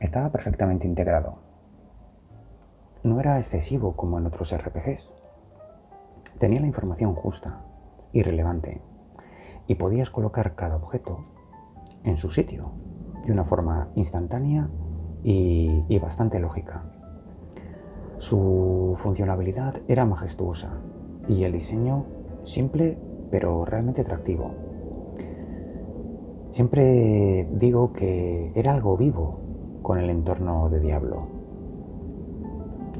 [0.00, 1.34] estaba perfectamente integrado.
[3.04, 5.10] No era excesivo como en otros RPGs.
[6.38, 7.60] Tenía la información justa
[8.12, 8.80] y relevante
[9.66, 11.26] y podías colocar cada objeto
[12.02, 12.72] en su sitio
[13.26, 14.70] de una forma instantánea
[15.22, 16.82] y, y bastante lógica.
[18.16, 20.80] Su funcionalidad era majestuosa
[21.28, 22.06] y el diseño
[22.44, 22.98] simple
[23.30, 24.52] pero realmente atractivo
[26.54, 29.40] Siempre digo que era algo vivo
[29.82, 31.28] con el entorno de Diablo.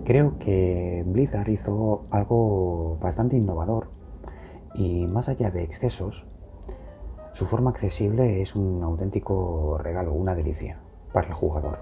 [0.05, 3.91] Creo que Blizzard hizo algo bastante innovador
[4.75, 6.27] y más allá de excesos,
[7.33, 10.81] su forma accesible es un auténtico regalo, una delicia
[11.13, 11.81] para el jugador.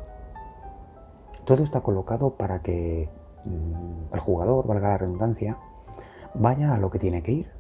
[1.44, 3.10] Todo está colocado para que
[3.44, 5.58] mm, el jugador, valga la redundancia,
[6.34, 7.57] vaya a lo que tiene que ir.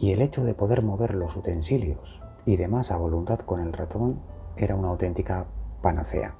[0.00, 4.20] Y el hecho de poder mover los utensilios y demás a voluntad con el ratón
[4.56, 5.46] era una auténtica
[5.82, 6.36] panacea.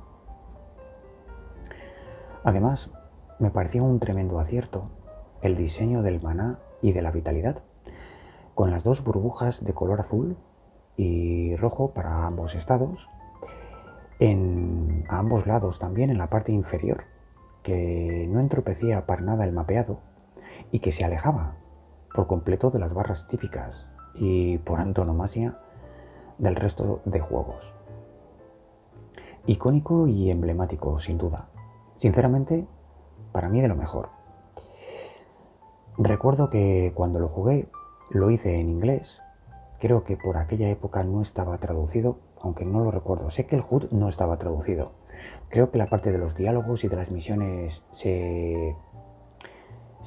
[2.44, 2.90] Además,
[3.40, 4.90] me pareció un tremendo acierto
[5.42, 7.64] el diseño del maná y de la vitalidad,
[8.54, 10.36] con las dos burbujas de color azul
[10.96, 13.08] y rojo para ambos estados,
[14.20, 17.04] en, a ambos lados también en la parte inferior,
[17.64, 19.98] que no entropecía para nada el mapeado
[20.70, 21.57] y que se alejaba
[22.18, 25.56] por completo de las barras típicas y por antonomasia
[26.38, 27.72] del resto de juegos.
[29.46, 31.48] Icónico y emblemático, sin duda.
[31.96, 32.66] Sinceramente,
[33.30, 34.08] para mí de lo mejor.
[35.96, 37.68] Recuerdo que cuando lo jugué
[38.10, 39.20] lo hice en inglés.
[39.78, 43.30] Creo que por aquella época no estaba traducido, aunque no lo recuerdo.
[43.30, 44.90] Sé que el HUD no estaba traducido.
[45.50, 48.74] Creo que la parte de los diálogos y de las misiones se,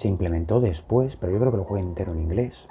[0.02, 2.68] se implementó después, pero yo creo que lo jugué entero en inglés.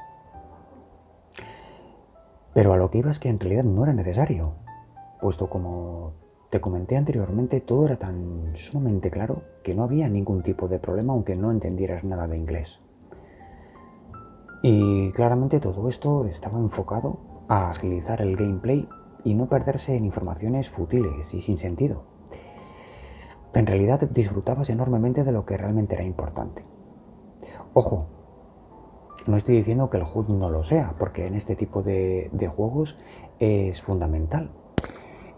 [2.53, 4.55] Pero a lo que iba es que en realidad no era necesario,
[5.21, 6.15] puesto como
[6.51, 11.13] te comenté anteriormente, todo era tan sumamente claro que no había ningún tipo de problema
[11.13, 12.81] aunque no entendieras nada de inglés.
[14.63, 18.89] Y claramente todo esto estaba enfocado a agilizar el gameplay
[19.23, 22.03] y no perderse en informaciones fútiles y sin sentido.
[23.55, 26.70] En realidad disfrutabas enormemente de lo que realmente era importante.
[27.73, 28.07] Ojo,
[29.29, 32.97] no estoy diciendo que el HUD no lo sea, porque en este tipo de, juegos
[33.39, 34.51] es fundamental.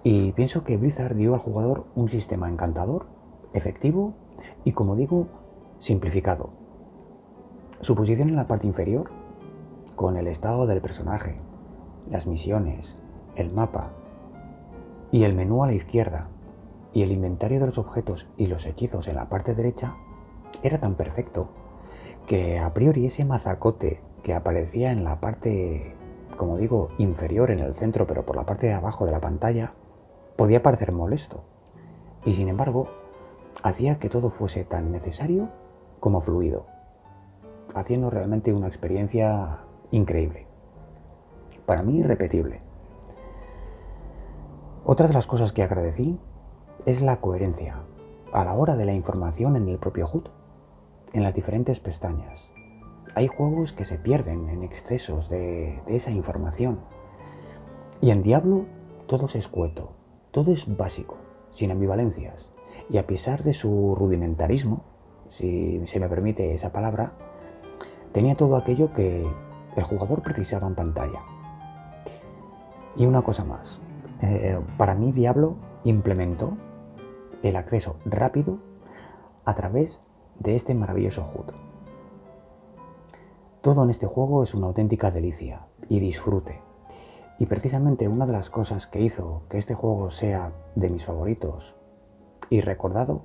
[0.02, 3.04] Y pienso que Blizzard dio al jugador un sistema encantador,
[3.52, 4.14] efectivo
[4.64, 5.26] y, como digo,
[5.78, 6.48] simplificado.
[7.82, 9.10] Su posición en la parte inferior,
[9.94, 11.38] con el estado del personaje,
[12.08, 12.96] las misiones,
[13.36, 13.92] el mapa
[15.10, 16.28] y el menú a la izquierda
[16.94, 19.96] y el inventario de los objetos y los hechizos en la parte derecha,
[20.62, 21.50] era tan perfecto
[22.26, 25.94] que a priori ese mazacote que aparecía en la parte,
[26.36, 29.74] como digo, inferior en el centro, pero por la parte de abajo de la pantalla,
[30.36, 31.44] podía parecer molesto.
[32.24, 32.88] Y sin embargo,
[33.62, 35.50] hacía que todo fuese tan necesario
[36.00, 36.66] como fluido,
[37.74, 39.58] haciendo realmente una experiencia
[39.90, 40.46] increíble.
[41.66, 42.60] Para mí, irrepetible.
[44.84, 46.18] Otra de las cosas que agradecí
[46.86, 47.82] es la coherencia
[48.32, 50.24] a la hora de la información en el propio HUD
[51.12, 52.50] en las diferentes pestañas.
[53.14, 56.80] Hay juegos que se pierden en excesos de, esa información.
[58.00, 58.64] Y en Diablo
[59.06, 59.92] todo es escueto,
[60.30, 61.16] todo es básico,
[61.50, 62.48] sin ambivalencias.
[62.88, 64.82] Y a pesar de su rudimentarismo,
[65.28, 67.12] si se me permite esa palabra,
[68.12, 69.26] tenía todo aquello que
[69.76, 71.20] el jugador precisaba en pantalla.
[72.96, 73.80] Y una cosa más,
[74.22, 76.56] eh, para mí Diablo implementó
[77.42, 78.58] el acceso rápido
[79.44, 80.00] a través
[80.42, 81.52] de este maravilloso HUD.
[83.60, 86.60] Todo en este juego es una auténtica delicia y disfrute.
[87.38, 91.76] Y precisamente una de las cosas que hizo que este juego sea de mis favoritos
[92.50, 93.22] y recordado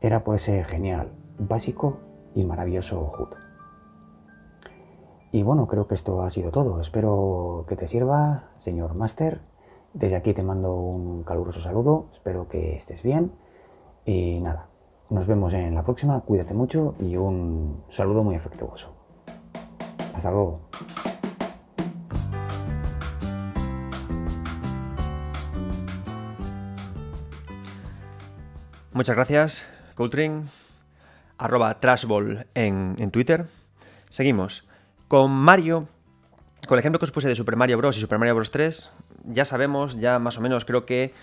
[0.00, 1.98] era por ese genial, básico
[2.34, 3.36] y maravilloso HUD.
[5.30, 6.80] Y bueno, creo que esto ha sido todo.
[6.80, 9.40] Espero que te sirva, señor Master.
[9.92, 12.06] Desde aquí te mando un caluroso saludo.
[12.12, 13.32] Espero que estés bien.
[14.04, 14.68] Y nada,
[15.14, 18.92] nos vemos en la próxima, cuídate mucho y un saludo muy afectuoso.
[20.12, 20.68] Hasta luego.
[28.92, 29.62] Muchas gracias,
[29.94, 30.48] Coultring,
[31.38, 33.46] arroba Trashball en, en Twitter.
[34.10, 34.66] Seguimos.
[35.06, 35.86] Con Mario,
[36.66, 37.96] con el ejemplo que os puse de Super Mario Bros.
[37.96, 38.50] y Super Mario Bros.
[38.50, 38.90] 3,
[39.26, 41.14] ya sabemos, ya más o menos creo que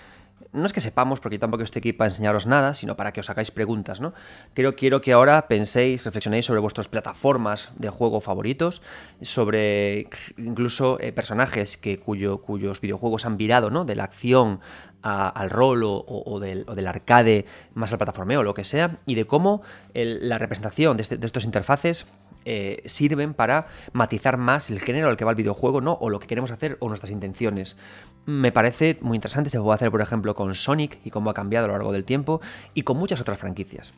[0.54, 3.30] no es que sepamos, porque tampoco estoy aquí para enseñaros nada, sino para que os
[3.30, 4.13] hagáis preguntas, ¿no?
[4.54, 8.82] Creo, quiero que ahora penséis, reflexionéis sobre vuestras plataformas de juego favoritos,
[9.22, 13.86] sobre incluso eh, personajes que, cuyo, cuyos videojuegos han virado, ¿no?
[13.86, 14.60] De la acción
[15.04, 19.63] al rol o, del, arcade más al plataformeo o lo que sea, y de cómo
[19.96, 22.06] la representación de, este, de estos interfaces
[22.45, 25.93] eh, sirven para matizar más el género al que va el videojuego, ¿no?
[25.93, 27.77] O lo que queremos hacer o nuestras intenciones.
[28.25, 31.65] Me parece muy interesante, se puede hacer, por ejemplo, con Sonic y cómo ha cambiado
[31.65, 32.41] a lo largo del tiempo,
[32.73, 33.93] y con muchas otras franquicias.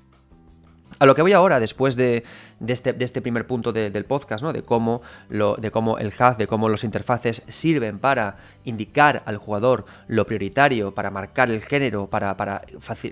[0.99, 2.23] A lo que voy ahora, después de,
[2.65, 4.53] este, este, primer punto del podcast, ¿no?
[4.53, 10.93] de, cómo el HUD, de cómo los interfaces sirven para indicar al jugador lo prioritario,
[10.93, 12.61] para marcar el género, para, para,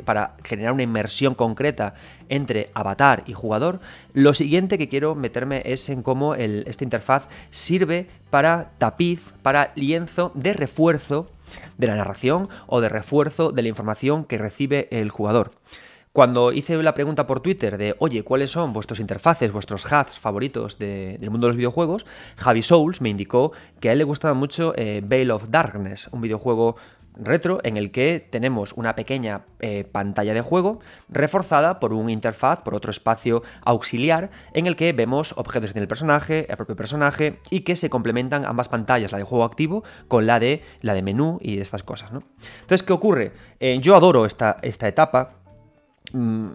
[0.06, 1.96] para generar una inmersión concreta
[2.30, 3.80] entre avatar y jugador,
[4.14, 9.72] lo siguiente que quiero meterme es en cómo el, esta interfaz sirve para tapiz, para
[9.76, 11.30] lienzo de refuerzo
[11.78, 15.52] de la narración o de refuerzo de la información que recibe el jugador.
[16.14, 20.78] Cuando hice la pregunta por Twitter de, oye, ¿cuáles son vuestros interfaces, vuestros hats favoritos
[20.78, 22.06] del mundo de los videojuegos?
[22.36, 26.20] Javi Souls me indicó que a él le gustaba mucho eh, Veil of Darkness, un
[26.20, 26.76] videojuego
[27.16, 32.60] retro en el que tenemos una pequeña eh, pantalla de juego reforzada por un interfaz,
[32.60, 36.76] por otro espacio auxiliar en el que vemos objetos que tiene el personaje, el propio
[36.76, 40.94] personaje y que se complementan ambas pantallas, la de juego activo con la de, la
[40.94, 42.12] de menú y estas cosas.
[42.12, 43.32] Entonces, ¿qué ocurre?
[43.60, 45.41] Eh, yo adoro esta, esta etapa
[46.14, 46.50] Mm,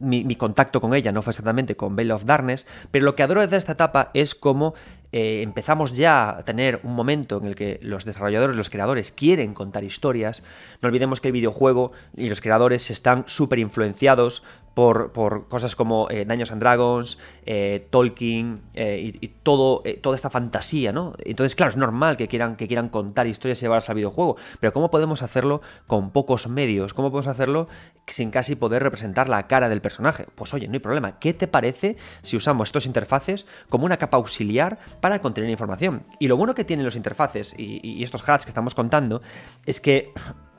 [0.00, 3.46] mi, contacto con ella no fue exactamente con Veil of Darkness, pero lo que adoro
[3.46, 4.74] de esta etapa es cómo
[5.12, 9.54] eh, empezamos ya a tener un momento en el que los desarrolladores, los creadores quieren
[9.54, 10.42] contar historias.
[10.80, 14.42] No olvidemos que el videojuego y los creadores están súper influenciados
[14.74, 15.12] por,
[15.48, 21.14] cosas como eh, Daños and Dragons, eh, Tolkien eh, y, todo, toda esta fantasía, ¿no?
[21.24, 24.72] Entonces, claro, es normal que quieran, que quieran contar historias y llevarlas al videojuego, pero
[24.72, 26.94] ¿cómo podemos hacerlo con pocos medios?
[26.94, 27.68] ¿Cómo podemos hacerlo
[28.06, 30.26] sin casi poder representar la cara del personaje?
[30.34, 31.18] Pues oye, no hay problema.
[31.18, 36.04] ¿Qué te parece si usamos estos interfaces como una capa auxiliar para contener información?
[36.20, 39.20] Y lo bueno que tienen los interfaces y, estos hats que estamos contando
[39.66, 40.12] es que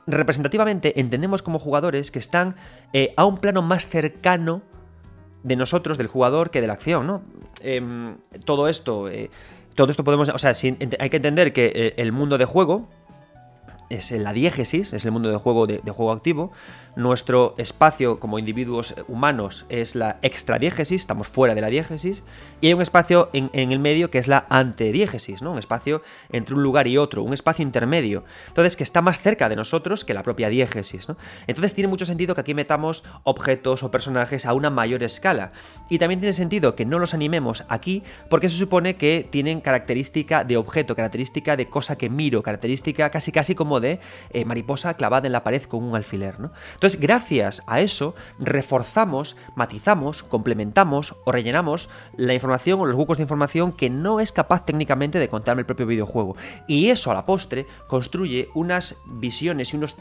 [0.06, 2.56] representativamente entendemos como jugadores que están
[2.92, 4.60] eh, a un plano más cercano
[5.42, 7.22] de nosotros, del jugador, que de la acción, ¿no?
[7.62, 9.30] Em, todo esto, eh,
[9.74, 10.52] todo esto podemos, o sea,
[10.98, 12.90] hay que entender que eh, el mundo de juego
[13.90, 16.52] es la diégesis, es el mundo de juego de, juego activo.
[16.96, 22.22] Nuestro espacio como individuos humanos es la extradiégesis, estamos fuera de la diégesis.
[22.60, 25.52] Y hay un espacio en, el medio que es la antediégesis, ¿no?
[25.52, 28.24] Un espacio entre un lugar y otro, un espacio intermedio.
[28.48, 31.06] Entonces, que está más cerca de nosotros que la propia diégesis.
[31.46, 35.52] Entonces tiene mucho sentido que aquí metamos objetos o personajes a una mayor escala.
[35.88, 40.44] Y también tiene sentido que no los animemos aquí porque se supone que tienen característica
[40.44, 45.26] de objeto, característica de cosa que miro, característica casi casi como de eh, mariposa clavada
[45.26, 46.40] en la pared con un alfiler.
[46.40, 46.52] ¿no?
[46.74, 53.22] Entonces, gracias a eso, reforzamos, matizamos, complementamos o rellenamos la información o los huecos de
[53.22, 56.36] información que no es capaz técnicamente de contarme el propio videojuego.
[56.66, 59.96] Y eso a la postre construye unas visiones y unos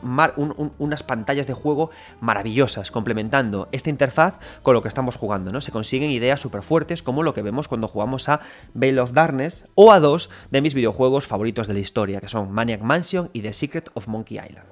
[0.78, 5.52] unas pantallas de juego maravillosas, complementando esta interfaz con lo que estamos jugando.
[5.52, 5.62] ¿no?
[5.62, 8.42] Se consiguen ideas súper fuertes como lo que vemos cuando jugamos a
[8.74, 12.52] Veil of Darkness o a dos de mis videojuegos favoritos de la historia, que son
[12.52, 14.68] Maniac Mansion y The Secret of Monkey Island.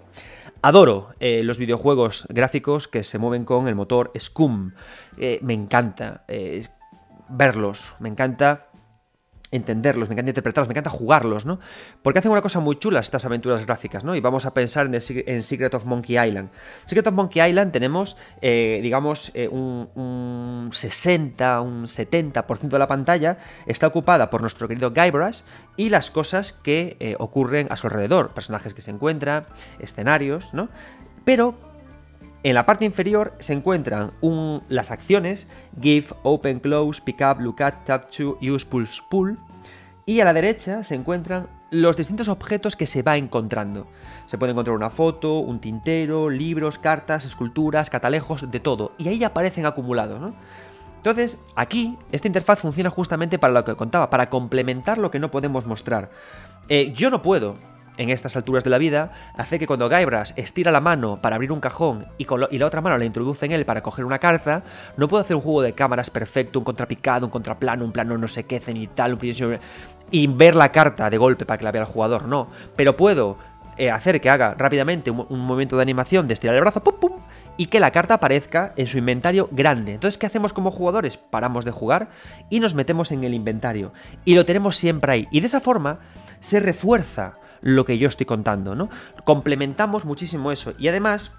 [0.61, 4.73] Adoro eh, los videojuegos gráficos que se mueven con el motor Scum.
[5.17, 6.67] Eh, me encanta eh,
[7.29, 8.67] verlos, me encanta
[9.51, 11.59] entenderlos, me encanta interpretarlos, me encanta jugarlos, ¿no?
[12.01, 14.15] Porque hacen una cosa muy chula estas aventuras gráficas, ¿no?
[14.15, 16.49] Y vamos a pensar en, Secret of Monkey Island.
[16.85, 23.37] Secret of Monkey Island tenemos, eh, digamos, eh, un, 60, un 70% de la pantalla
[23.65, 25.41] está ocupada por nuestro querido Guybrush
[25.75, 29.45] y las cosas que eh, ocurren a su alrededor, personajes que se encuentran,
[29.79, 30.69] escenarios, ¿no?
[31.25, 31.70] Pero
[32.43, 34.13] en la parte inferior se encuentran
[34.67, 35.47] las acciones
[35.79, 39.37] Give, Open, Close, Pick Up, Look At, Talk To, Use, Pulse, Pull.
[40.07, 43.87] Y a la derecha se encuentran los distintos objetos que se va encontrando.
[44.25, 48.93] Se puede encontrar una foto, un tintero, libros, cartas, esculturas, catalejos, de todo.
[48.97, 50.33] Y ahí aparecen acumulados, ¿no?
[50.97, 55.31] Entonces, aquí, esta interfaz funciona justamente para lo que contaba, para complementar lo que no
[55.31, 56.11] podemos mostrar.
[56.69, 57.55] Eh, yo no puedo
[58.01, 61.51] en estas alturas de la vida hace que cuando Guybrush estira la mano para abrir
[61.51, 64.63] un cajón y, y, la otra mano la introduce en él para coger una carta,
[64.97, 68.27] no puedo hacer un juego de cámaras perfecto, un contrapicado, un contraplano, un plano no
[68.27, 69.19] sé qué, cenital, un
[70.11, 72.49] y ver la carta de golpe para que la vea el jugador, no.
[72.75, 73.37] Pero puedo
[73.77, 77.11] eh, hacer que haga rápidamente un, momento de animación de estirar el brazo, pum, pum,
[77.57, 79.93] y que la carta aparezca en su inventario grande.
[79.93, 81.17] Entonces, ¿qué hacemos como jugadores?
[81.17, 82.09] Paramos de jugar
[82.49, 83.93] y nos metemos en el inventario.
[84.25, 85.27] Y lo tenemos siempre ahí.
[85.31, 85.99] Y de esa forma
[86.41, 88.89] se refuerza lo que yo estoy contando, ¿no?
[89.23, 90.73] Complementamos muchísimo eso.
[90.77, 91.31] Y además,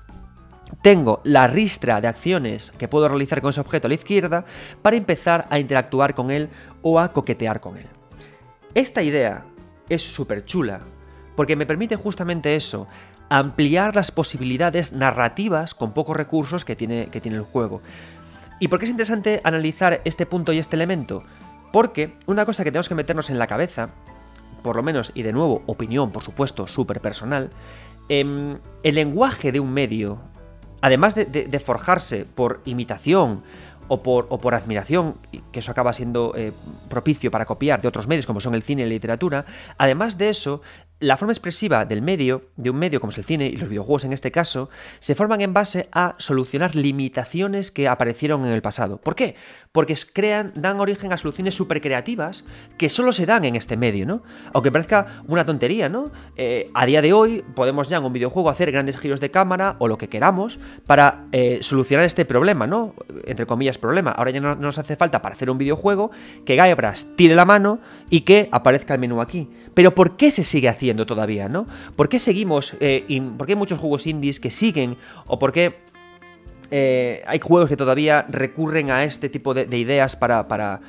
[0.80, 4.44] tengo la ristra de acciones que puedo realizar con ese objeto a la izquierda
[4.80, 6.48] para empezar a interactuar con él
[6.80, 7.86] o a coquetear con él.
[8.74, 9.44] Esta idea
[9.88, 10.80] es súper chula
[11.36, 12.86] porque me permite justamente eso,
[13.28, 17.80] ampliar las posibilidades narrativas con pocos recursos que tiene, que tiene el juego.
[18.58, 21.24] ¿Y por qué es interesante analizar este punto y este elemento?
[21.72, 23.90] Porque una cosa que tenemos que meternos en la cabeza,
[24.62, 27.50] por lo menos, y de nuevo, opinión, por supuesto, súper personal,
[28.08, 30.18] em, el lenguaje de un medio,
[30.80, 33.42] además de, forjarse por imitación
[33.88, 35.16] o por, admiración,
[35.52, 36.52] que eso acaba siendo eh,
[36.88, 39.44] propicio para copiar de otros medios como son el cine y la literatura,
[39.76, 40.62] además de eso,
[41.02, 44.04] la forma expresiva del medio, de un medio como es el cine y los videojuegos
[44.04, 48.98] en este caso, se forman en base a solucionar limitaciones que aparecieron en el pasado.
[48.98, 49.34] ¿Por qué?
[49.72, 52.44] Porque crean, dan origen a soluciones súper creativas
[52.78, 54.22] que solo se dan en este medio, ¿no?
[54.52, 56.12] Aunque parezca una tontería, ¿no?
[56.36, 59.74] Eh, a día de hoy podemos ya en un videojuego hacer grandes giros de cámara
[59.80, 62.94] o lo que queramos para eh, solucionar este problema, ¿no?
[63.24, 64.12] Entre comillas, problema.
[64.12, 66.12] Ahora ya no, nos hace falta para hacer un videojuego
[66.46, 69.48] que Guybrush tire la mano y que aparezca el menú aquí.
[69.74, 71.06] Pero ¿por qué se sigue haciendo?
[71.06, 71.66] todavía, ¿no?
[71.96, 73.04] ¿Por qué seguimos, eh,
[73.36, 74.96] por qué hay muchos juegos indies que siguen,
[75.26, 75.76] o por qué
[76.70, 80.80] eh, hay juegos que todavía recurren a este tipo de, ideas para, para...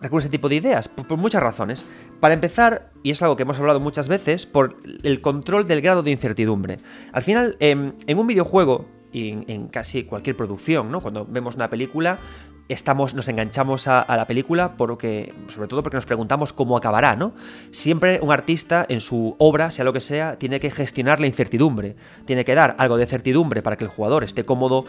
[0.00, 1.84] recurren a este tipo de ideas, por, muchas razones.
[2.20, 6.02] Para empezar, y es algo que hemos hablado muchas veces, por el control del grado
[6.02, 6.78] de incertidumbre.
[7.12, 11.00] Al final, em, en un videojuego, y en, casi cualquier producción, ¿no?
[11.00, 12.18] Cuando vemos una película,
[12.68, 17.34] estamos, nos enganchamos a, la película porque, sobre todo porque nos preguntamos cómo acabará, ¿no?
[17.70, 21.96] Siempre un artista en su obra, sea lo que sea, tiene que gestionar la incertidumbre,
[22.24, 24.86] tiene que dar algo de certidumbre para que el jugador esté cómodo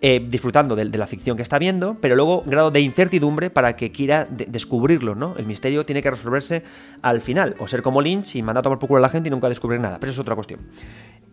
[0.00, 3.76] eh, disfrutando de, la ficción que está viendo, pero luego un grado de incertidumbre para
[3.76, 5.34] que quiera descubrirlo, ¿no?
[5.36, 6.62] El misterio tiene que resolverse
[7.02, 9.28] al final, o ser como Lynch y mandar a tomar por culo a la gente
[9.28, 10.60] y nunca descubrir nada, pero eso es otra cuestión.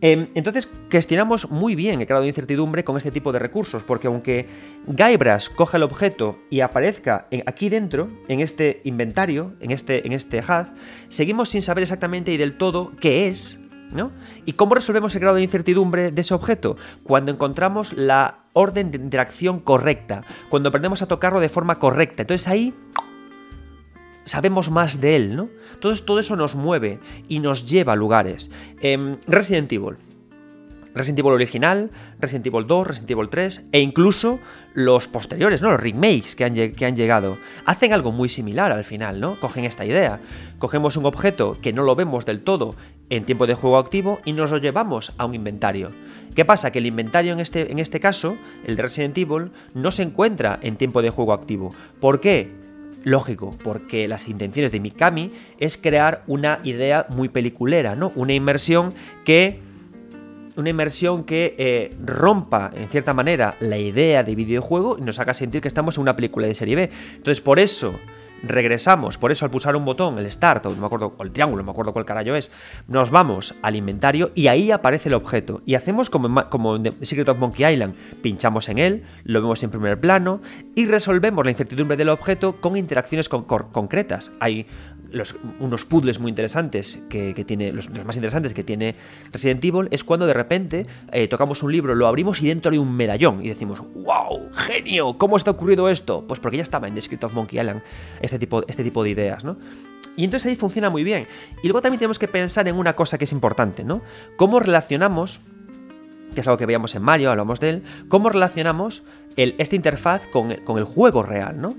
[0.00, 4.08] Em, entonces, gestionamos muy bien el grado de incertidumbre con este tipo de recursos, porque
[4.08, 4.46] aunque
[4.86, 10.42] Guybrush coja el objeto y aparezca aquí dentro, en este inventario, en este, en este
[11.08, 13.58] seguimos sin saber exactamente y del todo qué es,
[13.90, 14.12] ¿no?
[14.44, 16.76] ¿Y cómo resolvemos el grado de incertidumbre de ese objeto?
[17.02, 22.22] Cuando encontramos la orden de interacción correcta, cuando aprendemos a tocarlo de forma correcta.
[22.22, 22.74] Entonces ahí
[24.26, 25.48] sabemos más de él, ¿no?
[25.80, 26.98] Todo, todo eso nos mueve
[27.28, 28.50] y nos lleva a lugares.
[28.82, 29.96] Em, Resident Evil.
[30.96, 34.40] Resident Evil original, Resident Evil 2, Resident Evil 3 e incluso
[34.72, 35.70] los posteriores, ¿no?
[35.70, 37.36] Los remakes que han, que han, llegado.
[37.66, 39.38] Hacen algo muy similar al final, ¿no?
[39.38, 40.20] Cogen esta idea.
[40.58, 42.76] Cogemos un objeto que no lo vemos del todo
[43.10, 45.92] en tiempo de juego activo y nos lo llevamos a un inventario.
[46.34, 46.72] ¿Qué pasa?
[46.72, 50.58] Que el inventario en este, en este caso, el de Resident Evil, no se encuentra
[50.62, 51.74] en tiempo de juego activo.
[52.00, 52.55] ¿Por qué?
[53.06, 55.30] Lógico, porque las intenciones de Mikami
[55.60, 58.10] es crear una idea muy peliculera, ¿no?
[58.16, 58.92] Una inmersión
[59.24, 59.60] que.
[60.56, 65.34] Una inmersión que eh, rompa, en cierta manera, la idea de videojuego y nos haga
[65.34, 66.90] sentir que estamos en una película de serie B.
[67.14, 67.96] Entonces, por eso
[68.48, 71.62] regresamos, por eso al pulsar un botón, el start, o no me acuerdo, el triángulo,
[71.62, 72.50] no me acuerdo cuál carajo es,
[72.88, 75.62] nos vamos al inventario y ahí aparece el objeto.
[75.66, 79.70] Y hacemos como, como en Secret of Monkey Island, pinchamos en él, lo vemos en
[79.70, 80.40] primer plano
[80.74, 84.30] y resolvemos la incertidumbre del objeto con interacciones concretas.
[84.40, 84.66] Hay
[85.60, 88.94] unos puzzles muy interesantes que, tiene, los, más interesantes que tiene
[89.32, 92.78] Resident Evil es cuando de repente eh, tocamos un libro, lo abrimos y dentro hay
[92.78, 96.24] un medallón y decimos, wow, genio, ¿cómo está ocurrido esto?
[96.26, 97.82] Pues porque ya estaba en The Secret of Monkey Island
[98.20, 99.56] este tipo, este tipo de ideas, ¿no?
[100.16, 101.26] Y entonces ahí funciona muy bien.
[101.62, 104.02] Y luego también tenemos que pensar en una cosa que es importante, ¿no?
[104.36, 105.40] ¿Cómo relacionamos,
[106.34, 109.02] que es algo que veíamos en Mario, hablamos de él, cómo relacionamos
[109.36, 111.74] el, esta interfaz con, con el juego real, ¿no?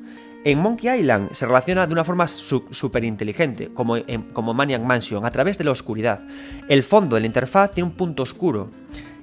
[0.48, 5.26] En Monkey Island se relaciona de una forma súper inteligente, como, en, como Maniac Mansion,
[5.26, 6.22] a través de la oscuridad.
[6.70, 8.70] El fondo de la interfaz tiene un punto oscuro.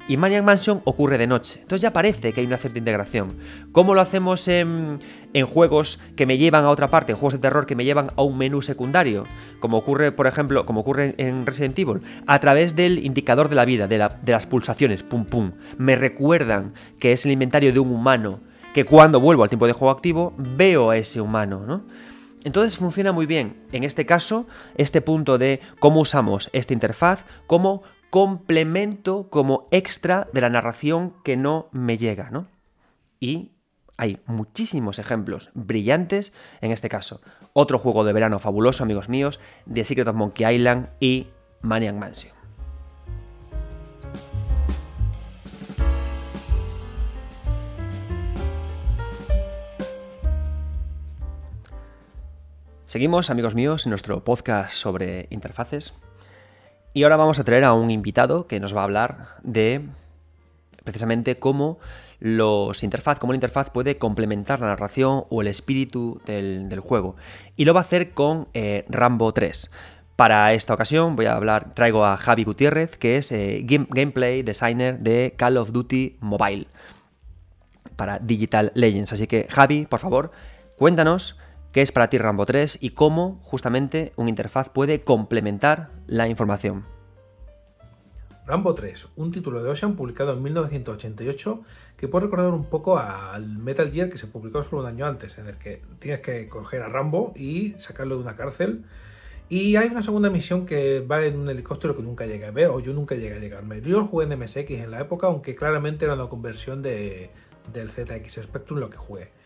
[0.07, 1.61] Y Maniac Mansion ocurre de noche.
[1.63, 3.39] Entonces ya parece que hay una cierta integración.
[3.73, 4.99] ¿Cómo lo hacemos en,
[5.47, 8.23] juegos que me llevan a otra parte, en juegos de terror que me llevan a
[8.23, 9.25] un menú secundario?
[9.61, 12.03] Como ocurre, por ejemplo, como ocurre en Resident Evil.
[12.27, 15.53] A través del indicador de la vida, de, de las pulsaciones, pum pum.
[15.79, 18.41] Me recuerdan que es el inventario de un humano
[18.75, 21.85] que cuando vuelvo al tiempo de juego activo veo a ese humano, ¿no?
[22.43, 27.83] Entonces funciona muy bien, en este caso, este punto de cómo usamos esta interfaz como
[28.11, 32.49] complemento, como extra de la narración que no me llega, ¿no?
[33.19, 33.53] Y
[33.97, 37.23] hay muchísimos ejemplos brillantes en este caso.
[37.55, 39.41] Otro juego de verano fabuloso, amigos míos,
[39.73, 41.29] The Secret of Monkey Island y
[41.63, 42.34] Maniac Mansion.
[52.95, 55.95] Seguimos, amigos míos, en nuestro podcast sobre interfaces.
[56.93, 59.81] Y ahora vamos a traer a un invitado que nos va a hablar de
[60.85, 61.81] precisamente cómo
[62.21, 67.17] los interfaz, cómo la interfaz puede complementar la narración o el espíritu del, juego.
[67.57, 69.73] Y lo va a hacer con eh, Rambo 3.
[70.15, 75.01] Para esta ocasión voy a hablar, traigo a Javi Gutiérrez, que es eh, gameplay designer
[75.01, 76.69] de Call of Duty Mobile
[77.97, 79.13] para Digital Legends.
[79.13, 80.31] Así que Javi, por favor,
[80.77, 81.41] cuéntanos
[81.75, 86.85] qué es para ti Rambo 3 y cómo justamente un interfaz puede complementar la información.
[88.47, 91.63] Rambo 3, un título de Ocean publicado en 1988
[91.97, 95.37] que puede recordar un poco al Metal Gear que se publicó solo un año antes,
[95.39, 98.85] en el que tienes que coger a Rambo y sacarlo de una cárcel.
[99.49, 102.69] Y hay una segunda misión que va en un helicóptero que nunca llega a ver,
[102.69, 103.81] o yo nunca llegué a llegarme.
[103.81, 107.31] Yo lo jugué en MSX en la época, aunque claramente era una conversión de,
[107.73, 109.44] del ZX Spectrum lo que jugué.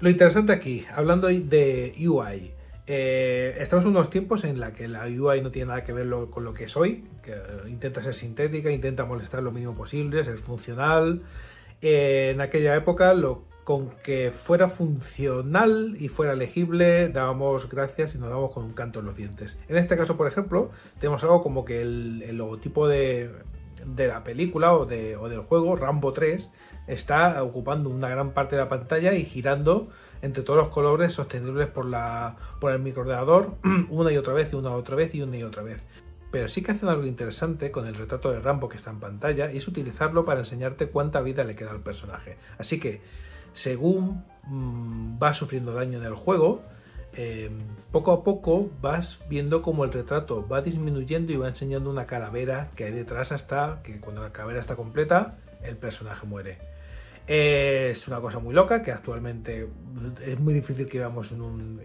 [0.00, 2.52] Lo interesante aquí, hablando de UI,
[2.86, 6.08] eh, estamos en unos tiempos en la que la UI no tiene nada que ver
[6.30, 7.34] con lo que es hoy, que
[7.68, 11.20] intenta ser sintética, intenta molestar lo mínimo posible, ser funcional.
[11.82, 13.14] Eh, en aquella época,
[13.62, 19.00] con que fuera funcional y fuera legible, dábamos gracias y nos dábamos con un canto
[19.00, 19.58] en los dientes.
[19.68, 23.30] En este caso, por ejemplo, tenemos algo como que el, logotipo de,
[23.96, 26.50] la película o, o del juego, Rambo 3,
[26.86, 29.88] está ocupando una gran parte de la pantalla y girando
[30.22, 33.54] entre todos los colores sostenibles por, la, por el microordenador
[33.90, 35.82] una y otra vez y una y otra vez y una y otra vez.
[36.30, 39.52] Pero sí que hacen algo interesante con el retrato de Rambo que está en pantalla
[39.52, 42.36] y es utilizarlo para enseñarte cuánta vida le queda al personaje.
[42.58, 43.00] Así que
[43.52, 46.62] según mm, va sufriendo daño en el juego,
[47.14, 47.58] em,
[47.90, 52.70] poco a poco vas viendo cómo el retrato va disminuyendo y va enseñando una calavera
[52.76, 56.58] que hay detrás hasta que cuando la calavera está completa el personaje muere.
[57.26, 59.68] Es una cosa muy loca que actualmente
[60.26, 61.80] es muy difícil que veamos en un,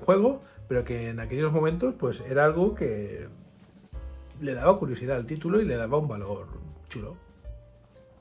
[0.00, 3.28] juego, pero que en aquellos momentos pues era algo que
[4.40, 6.46] le daba curiosidad al título y le daba un valor
[6.88, 7.16] chulo.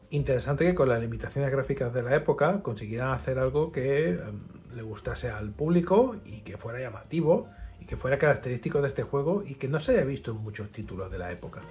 [0.10, 4.42] Interesante que con las limitaciones gráficas de la época consiguieran hacer algo que em,
[4.76, 7.48] le gustase al público y que fuera llamativo
[7.80, 10.72] y que fuera característico de este juego y que no se haya visto en muchos
[10.72, 11.62] títulos de la época.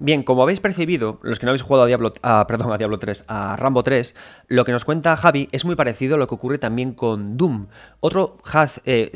[0.00, 2.12] Bien, como habéis percibido, los que no habéis jugado a Diablo,
[2.46, 4.14] perdón, a Diablo 3, a Rambo 3,
[4.46, 7.66] lo que nos cuenta Javi es muy parecido a lo que ocurre también con Doom,
[7.98, 9.10] otro haz eh,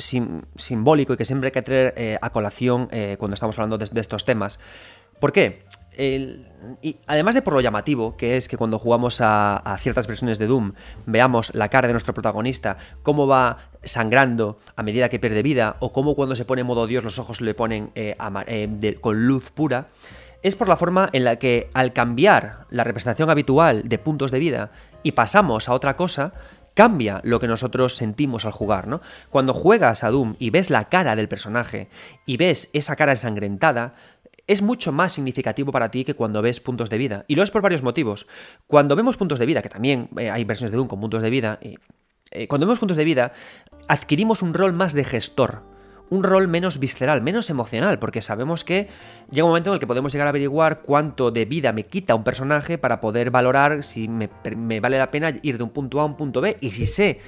[0.57, 4.01] simbólico y que siempre hay que traer eh, a colación eh, cuando estamos hablando de,
[4.01, 4.59] estos temas.
[5.21, 5.63] ¿Por qué?
[7.07, 10.73] además de por lo llamativo, que es que cuando jugamos a, ciertas versiones de Doom,
[11.05, 15.93] veamos la cara de nuestro protagonista, cómo va sangrando a medida que pierde vida, o
[15.93, 17.93] cómo cuando se pone en modo Dios los ojos le ponen
[19.03, 19.89] con luz pura,
[20.43, 24.39] es por la forma en la que al cambiar la representación habitual de puntos de
[24.39, 24.71] vida
[25.03, 26.33] y pasamos a otra cosa,
[26.75, 29.01] cambia lo que nosotros sentimos al jugar, ¿no?
[29.31, 31.89] Cuando juegas a Doom y ves la cara del personaje
[32.27, 33.95] y ves esa cara ensangrentada,
[34.47, 37.25] es mucho más significativo para ti que cuando ves puntos de vida.
[37.29, 38.27] Y lo es por varios motivos.
[38.67, 41.31] Cuando vemos puntos de vida, que también eh, hay versiones de Doom con puntos de
[41.31, 41.79] vida, y,
[42.33, 43.33] eh, cuando vemos puntos de vida,
[43.87, 45.63] adquirimos un rol más de gestor
[46.13, 48.89] un rol menos visceral, menos emocional, porque sabemos que
[49.31, 52.15] llega un momento en el que podemos llegar a averiguar cuánto de vida me quita
[52.15, 54.29] un personaje para poder valorar si me,
[54.81, 57.21] vale la pena ir de un punto A a un punto B, y si sé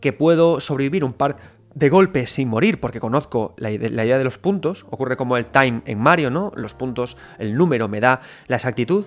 [0.00, 1.36] que puedo sobrevivir un par
[1.74, 5.44] de golpes sin morir, porque conozco la, la, idea de los puntos, ocurre como el
[5.44, 6.50] time en Mario, ¿no?
[6.56, 9.04] Los puntos, el número me da la exactitud.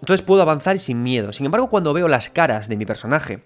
[0.00, 1.32] Entonces puedo avanzar sin miedo.
[1.32, 3.42] Sin embargo, cuando veo las caras de mi personaje,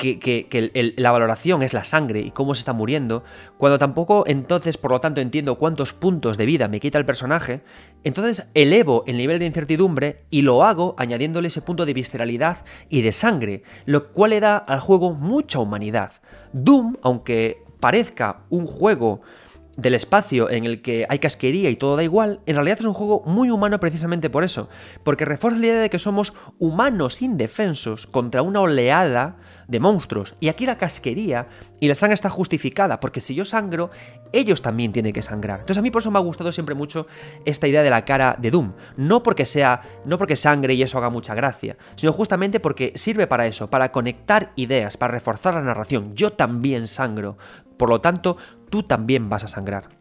[0.00, 3.22] que, la valoración es la sangre y cómo se está muriendo,
[3.58, 7.60] cuando tampoco entonces, por lo tanto, entiendo cuántos puntos de vida me quita el personaje,
[8.02, 13.02] entonces elevo el nivel de incertidumbre y lo hago añadiéndole ese punto de visceralidad y
[13.02, 16.12] de sangre, lo cual le da al juego mucha humanidad.
[16.52, 19.20] Doom, aunque parezca un juego
[19.76, 22.92] del espacio en el que hay casquería y todo da igual, en realidad es un
[22.92, 24.68] juego muy humano precisamente por eso,
[25.04, 29.36] porque refuerza la idea de que somos humanos indefensos contra una oleada
[29.70, 30.34] de monstruos.
[30.40, 31.46] Y aquí la casquería
[31.78, 33.90] y la sangre está justificada, porque si yo sangro,
[34.32, 35.60] ellos también tienen que sangrar.
[35.60, 37.06] Entonces a mí por eso me ha gustado siempre mucho
[37.44, 38.72] esta idea de la cara de Doom.
[38.96, 43.28] No porque sea, no porque sangre y eso haga mucha gracia, sino justamente porque sirve
[43.28, 46.14] para eso, para conectar ideas, para reforzar la narración.
[46.14, 47.38] Yo también sangro.
[47.76, 48.36] Por lo tanto,
[48.68, 49.99] tú también vas a sangrar.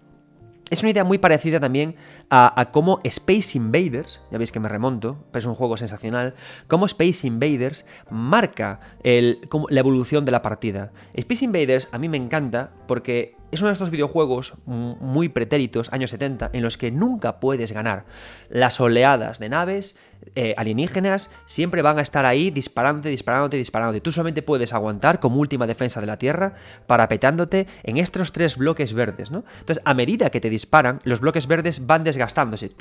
[0.70, 1.96] Es una idea muy parecida también
[2.30, 6.36] a, cómo Space Invaders, ya veis que me remonto, pero es un juego sensacional,
[6.68, 10.92] cómo Space Invaders marca la evolución de la partida.
[11.14, 16.12] Space Invaders a mí me encanta porque es uno de estos videojuegos muy pretéritos, años
[16.12, 18.06] 70, en los que nunca puedes ganar.
[18.50, 19.98] Las oleadas de naves
[20.36, 24.02] eh, alienígenas siempre van a estar ahí disparándote, disparándote, disparándote.
[24.02, 26.54] Tú solamente puedes aguantar como última defensa de la Tierra
[26.88, 29.44] parapetándote en estos tres bloques verdes, ¿no?
[29.60, 32.72] Entonces, a medida que te disparan, los bloques verdes van desgastándose,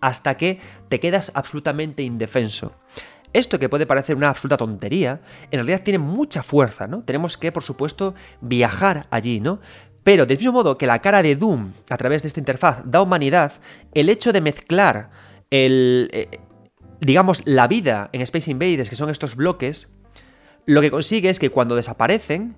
[0.00, 2.72] hasta que te quedas absolutamente indefenso.
[3.32, 7.02] Esto que puede parecer una absoluta tontería, en realidad tiene mucha fuerza, ¿no?
[7.02, 9.60] Tenemos que, por supuesto, viajar allí, ¿no?
[10.02, 13.02] Pero del mismo modo que la cara de Doom, a través de esta interfaz, da
[13.02, 13.52] humanidad,
[13.92, 15.10] el hecho de mezclar
[15.50, 16.40] el, eh,
[17.00, 19.88] digamos, la vida en Space Invaders, que son estos bloques,
[20.64, 22.56] lo que consigue es que cuando desaparecen,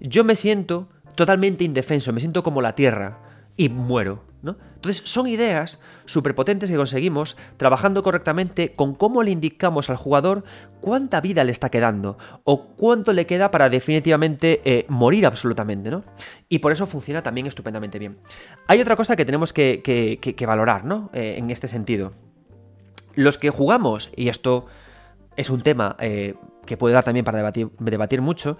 [0.00, 3.18] yo me siento totalmente indefenso, me siento como la Tierra
[3.56, 4.24] y muero.
[4.42, 4.56] ¿no?
[4.74, 10.44] Entonces son ideas superpotentes que conseguimos trabajando correctamente con cómo le indicamos al jugador
[10.80, 15.90] cuánta vida le está quedando o cuánto le queda para definitivamente eh, morir absolutamente.
[15.90, 16.04] ¿no?
[16.48, 18.18] Y por eso funciona también estupendamente bien.
[18.68, 21.10] Hay otra cosa que tenemos que, valorar ¿no?
[21.12, 22.12] Eh, en este sentido.
[23.16, 24.66] Los que jugamos, y esto
[25.36, 26.34] es un tema eh,
[26.66, 28.58] que puede dar también para debatir, mucho,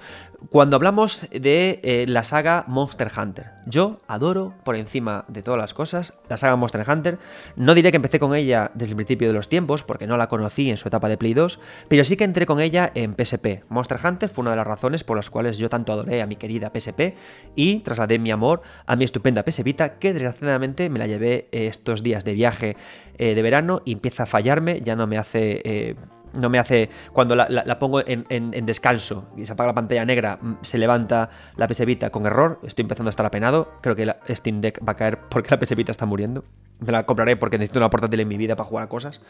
[0.51, 3.51] cuando hablamos de eh, la saga Monster Hunter.
[3.67, 7.19] Yo adoro, por encima de todas las cosas, la saga Monster Hunter.
[7.57, 10.29] No diré que empecé con ella desde el principio de los tiempos, porque no la
[10.29, 13.65] conocí en su etapa de Play 2, pero sí que entré con ella en PSP.
[13.69, 16.37] Monster Hunter fue una de las razones por las cuales yo tanto adoré a mi
[16.37, 17.15] querida PSP
[17.57, 21.67] y trasladé mi amor a mi estupenda PS Vita, que desgraciadamente me la llevé eh,
[21.67, 22.77] estos días de viaje
[23.19, 25.97] eh, de verano y empieza a fallarme, ya no me hace
[26.35, 26.91] no me hace.
[27.13, 31.67] Cuando la, pongo en, descanso y se apaga la pantalla negra, mm, se levanta la
[31.67, 32.61] PS Vita con error.
[32.65, 33.73] Estoy empezando a estar apenado.
[33.81, 36.45] Creo que la Steam Deck va a caer porque la PS Vita está muriendo.
[36.81, 39.21] Me la compraré porque necesito una portátil en mi vida para jugar a cosas.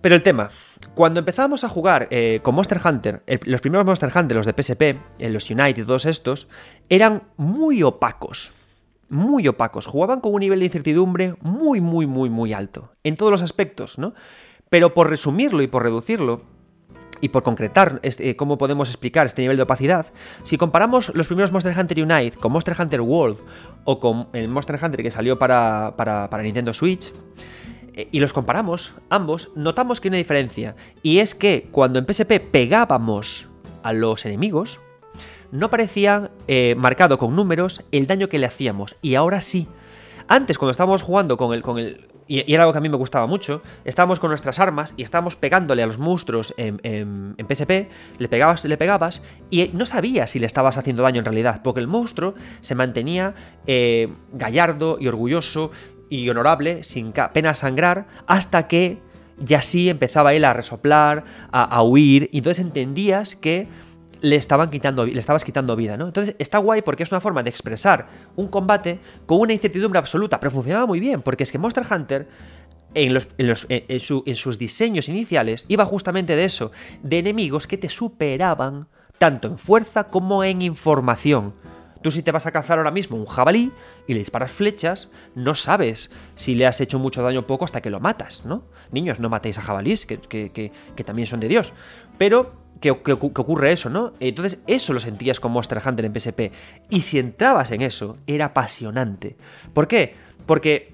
[0.00, 0.48] Pero el tema,
[0.94, 4.82] cuando empezábamos a jugar eh, con Monster Hunter, los primeros Monster Hunter, los de PSP,
[5.18, 6.48] eh, los Unite y todos estos,
[6.88, 8.52] eran muy opacos.
[9.10, 9.86] Muy opacos.
[9.86, 12.92] Jugaban con un nivel de incertidumbre muy, muy, muy, muy alto.
[13.04, 14.14] En todos los aspectos, ¿no?
[14.70, 16.42] Pero por resumirlo y por reducirlo,
[17.20, 20.06] y por concretar este, cómo podemos explicar este nivel de opacidad,
[20.42, 23.38] si comparamos los primeros Monster Hunter Unite con Monster Hunter World
[23.84, 27.12] o con el Monster Hunter que salió para, Nintendo Switch,
[27.94, 30.76] eh, y los comparamos, ambos, notamos que hay una diferencia.
[31.02, 33.48] Y es que cuando en PSP pegábamos
[33.82, 34.80] a los enemigos,
[35.50, 38.96] no parecía eh, marcado con números el daño que le hacíamos.
[39.02, 39.66] Y ahora sí.
[40.28, 42.96] Antes, cuando estábamos jugando con el, con el, y, era algo que a mí me
[42.96, 48.28] gustaba mucho, estábamos con nuestras armas y estábamos pegándole a los monstruos en, PSP, le
[48.28, 51.88] pegabas, le pegabas y no sabías si le estabas haciendo daño en realidad, porque el
[51.88, 53.34] monstruo se mantenía
[53.66, 55.72] eh, gallardo y orgulloso
[56.08, 58.98] y honorable, sin apenas sangrar, hasta que
[59.38, 63.66] ya sí empezaba él a resoplar, a, a huir, y entonces entendías que
[64.20, 66.06] le, estaban quitando, le estabas quitando vida, ¿no?
[66.06, 68.06] Entonces está guay porque es una forma de expresar
[68.36, 72.28] un combate con una incertidumbre absoluta, pero funcionaba muy bien, porque es que Monster Hunter
[72.94, 79.58] en, sus diseños iniciales iba justamente de eso, de enemigos que te superaban tanto en
[79.58, 81.54] fuerza como en información.
[82.02, 83.72] Tú si te vas a cazar ahora mismo un jabalí
[84.06, 87.82] y le disparas flechas, no sabes si le has hecho mucho daño o poco hasta
[87.82, 88.64] que lo matas, ¿no?
[88.90, 91.74] Niños, no matéis a jabalís, que también son de Dios.
[92.16, 94.12] Pero que, ocurre eso, ¿no?
[94.20, 96.52] Entonces eso lo sentías con Monster Hunter en PSP.
[96.88, 99.36] Y si entrabas en eso, era apasionante.
[99.74, 100.14] ¿Por qué?
[100.46, 100.92] Porque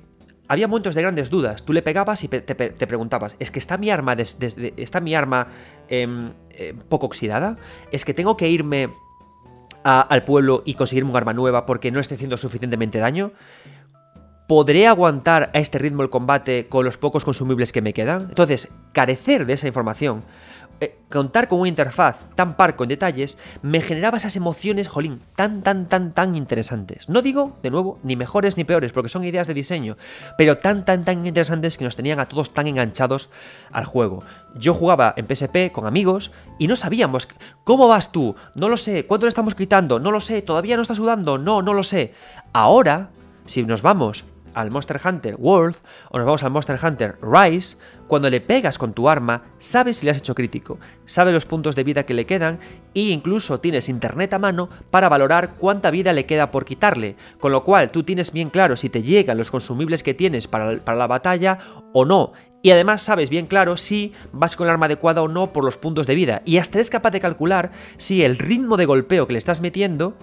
[0.48, 1.64] había momentos de grandes dudas.
[1.64, 2.40] Tú le pegabas y te,
[2.86, 5.48] preguntabas, ¿es que está mi arma, está mi arma
[5.88, 7.56] em, eh, poco oxidada?
[7.92, 8.90] ¿Es que tengo que irme
[9.84, 13.32] al pueblo y conseguirme un arma nueva porque no esté haciendo suficientemente daño?
[14.48, 18.22] ¿Podré aguantar a este ritmo el combate con los pocos consumibles que me quedan?
[18.28, 20.22] Entonces, carecer de esa información
[20.80, 25.62] eh, contar con una interfaz tan parco en detalles me generaba esas emociones, jolín, tan,
[25.62, 27.08] tan, tan, tan interesantes.
[27.08, 29.96] No digo, de nuevo, ni mejores ni peores, porque son ideas de diseño,
[30.36, 33.30] pero tan, tan, tan interesantes que nos tenían a todos tan enganchados
[33.72, 34.22] al juego.
[34.54, 37.28] Yo jugaba en PSP con amigos y no sabíamos
[37.64, 40.82] cómo vas tú, no lo sé, cuánto le estamos gritando, no lo sé, todavía no
[40.82, 42.12] está sudando, no, no lo sé.
[42.52, 43.10] Ahora,
[43.46, 44.24] si nos vamos
[44.56, 45.76] al Monster Hunter World
[46.10, 47.76] o nos vamos al Monster Hunter Rise,
[48.08, 51.76] cuando le pegas con tu arma, sabes si le has hecho crítico, sabes los puntos
[51.76, 52.58] de vida que le quedan
[52.94, 57.52] e incluso tienes internet a mano para valorar cuánta vida le queda por quitarle, con
[57.52, 60.96] lo cual tú tienes bien claro si te llegan los consumibles que tienes para, para
[60.96, 61.58] la batalla
[61.92, 62.32] o no,
[62.66, 65.76] Y además sabes bien claro si vas con el arma adecuada o no por los
[65.76, 66.42] puntos de vida.
[66.44, 70.16] Y hasta eres capaz de calcular si el ritmo de golpeo que le estás metiendo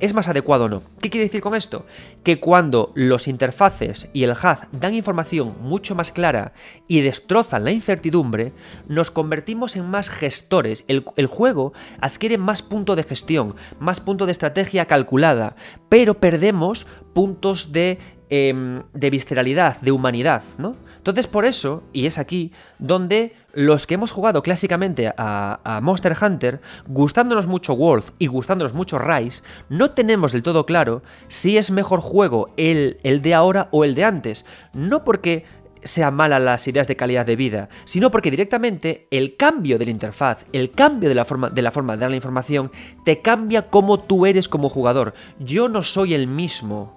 [0.00, 0.82] es más adecuado o no.
[1.00, 1.86] ¿Qué quiere decir con esto?
[2.24, 6.52] Que cuando los interfaces y el HUD dan información mucho más clara
[6.88, 8.52] y destrozan la incertidumbre,
[8.88, 10.84] nos convertimos en más gestores.
[10.88, 15.54] El, juego adquiere más punto de gestión, más punto de estrategia calculada,
[15.88, 20.74] pero perdemos puntos de, em, de visceralidad, de humanidad, ¿no?
[21.04, 26.62] Entonces por eso, y es aquí, donde los que hemos jugado clásicamente a, Monster Hunter,
[26.86, 32.00] gustándonos mucho World y gustándonos mucho Rise, no tenemos del todo claro si es mejor
[32.00, 34.46] juego el, el de ahora o el de antes.
[34.72, 35.44] No porque
[35.82, 39.90] sean malas las ideas de calidad de vida, sino porque directamente el cambio de la
[39.90, 42.72] interfaz, el cambio de la forma de, la forma de dar la información,
[43.04, 45.12] te cambia cómo tú eres como jugador.
[45.38, 46.96] Yo no soy el mismo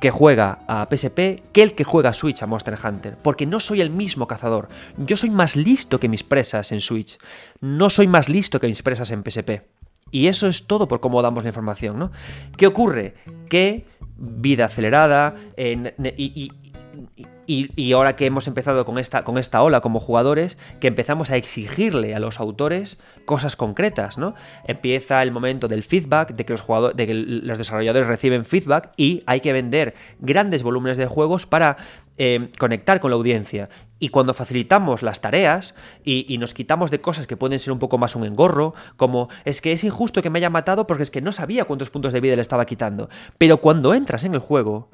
[0.00, 3.60] que juega a PSP que el que juega a Switch a Monster Hunter, porque no
[3.60, 4.68] soy el mismo cazador.
[4.96, 7.18] Yo soy más listo que mis presas en Switch,
[7.60, 9.62] no soy más listo que mis presas en PSP.
[10.10, 12.10] Y eso es todo por cómo damos la información, ¿no?
[12.56, 13.14] ¿Qué ocurre?
[13.48, 13.86] Que
[14.16, 16.50] vida acelerada y,
[17.16, 17.26] y,
[17.92, 22.14] ahora que hemos empezado con esta, con esta ola como jugadores, que empezamos a exigirle
[22.14, 24.34] a los autores cosas concretas, ¿no?
[24.66, 28.92] Empieza el momento del feedback, de que los, jugadores, de que los desarrolladores reciben feedback
[28.96, 31.76] y hay que vender grandes volúmenes de juegos para
[32.18, 33.68] eh, conectar con la audiencia.
[33.98, 35.74] Y cuando facilitamos las tareas
[36.04, 39.28] y, y, nos quitamos de cosas que pueden ser un poco más un engorro, como
[39.44, 42.12] es que es injusto que me haya matado porque es que no sabía cuántos puntos
[42.12, 43.08] de vida le estaba quitando.
[43.38, 44.88] Pero cuando entras en el juego,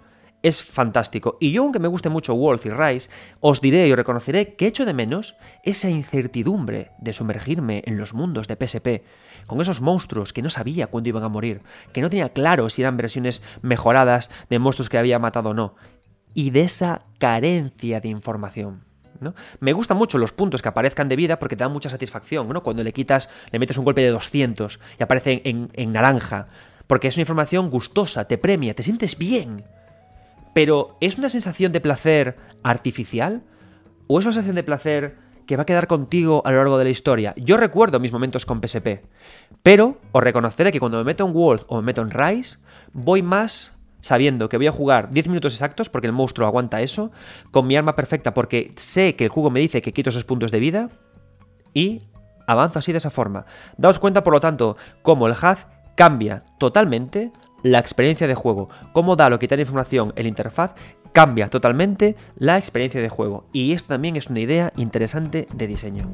[0.49, 1.37] es fantástico.
[1.41, 4.67] Y yo, aunque me guste mucho Wolf y Rise, os diré y os reconoceré que
[4.67, 9.03] echo de menos esa incertidumbre de sumergirme en los mundos de PSP,
[9.47, 12.83] con esos monstruos que no sabía cuándo iban a morir, que no tenía claro si
[12.83, 15.75] eran versiones mejoradas de monstruos que había matado o no,
[16.35, 18.85] y de esa carencia de información.
[19.21, 19.35] ¿no?
[19.61, 22.63] Me gustan mucho los puntos que aparezcan de vida porque te dan mucha satisfacción, ¿no?
[22.63, 26.49] Cuando le quitas, le metes un golpe de 200 y aparece en naranja,
[26.87, 29.65] porque es una información gustosa, te premia, te sientes bien.
[30.57, 33.43] Pero ¿es una sensación de placer artificial?
[34.07, 36.85] ¿O es una sensación de placer que va a quedar contigo a lo largo de
[36.85, 37.35] la historia?
[37.37, 39.05] Yo recuerdo mis momentos con PSP,
[39.63, 42.57] pero os reconoceré que cuando me meto en World o me meto en Rise,
[42.95, 47.13] voy más sabiendo que voy a jugar 10 minutos exactos, porque el monstruo aguanta eso,
[47.51, 50.53] con mi arma perfecta, porque sé que el juego me dice que quito esos puntos
[50.53, 50.89] de vida,
[51.75, 52.01] y
[52.47, 53.45] avanzo así de esa forma.
[53.77, 55.59] Daos cuenta, por lo tanto, cómo el HUD
[55.97, 57.31] cambia totalmente
[57.63, 58.69] la experiencia de juego.
[58.93, 60.75] Cómo da o quitar información el interfaz
[61.13, 63.47] cambia totalmente la experiencia de juego.
[63.53, 66.11] Y esto también es una idea interesante de diseño.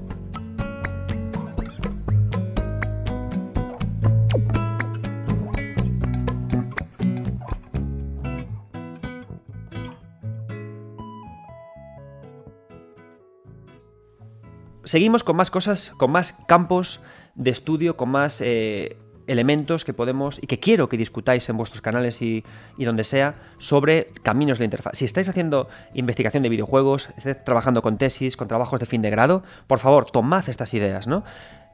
[14.84, 17.00] Seguimos con más cosas, con más campos
[17.34, 18.98] de estudio, con más eh,
[19.32, 22.44] elementos que podemos y que quiero que discutáis en vuestros canales y,
[22.78, 24.96] donde sea sobre caminos de interfaz.
[24.96, 29.10] Si estáis haciendo investigación de videojuegos, estáis trabajando con tesis, con trabajos de fin de
[29.10, 31.24] grado, por favor, tomad estas ideas, ¿no?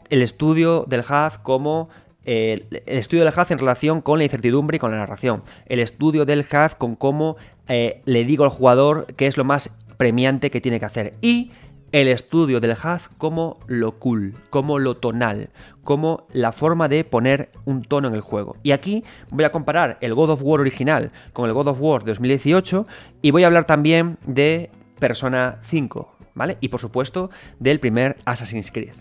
[0.09, 1.91] El estudio del HUD como
[2.25, 5.43] el estudio del HUD en relación con la incertidumbre y con la narración.
[5.67, 7.37] El estudio del HUD con cómo
[7.69, 11.15] eh, le digo al jugador qué es lo más premiante que tiene que hacer.
[11.21, 11.51] Y
[11.93, 15.51] el estudio del HUD como lo cool, como lo tonal,
[15.85, 18.57] como la forma de poner un tono en el juego.
[18.63, 22.05] Y aquí voy a comparar el God of War original con el God of War
[22.05, 22.87] de 2018
[23.23, 26.59] y voy a hablar también de Persona 5, ¿vale?
[26.61, 28.95] Y por supuesto del primer Assassin's Creed.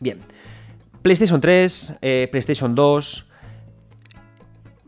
[0.00, 0.20] Bien,
[1.02, 3.31] PlayStation 3, eh, PlayStation 2,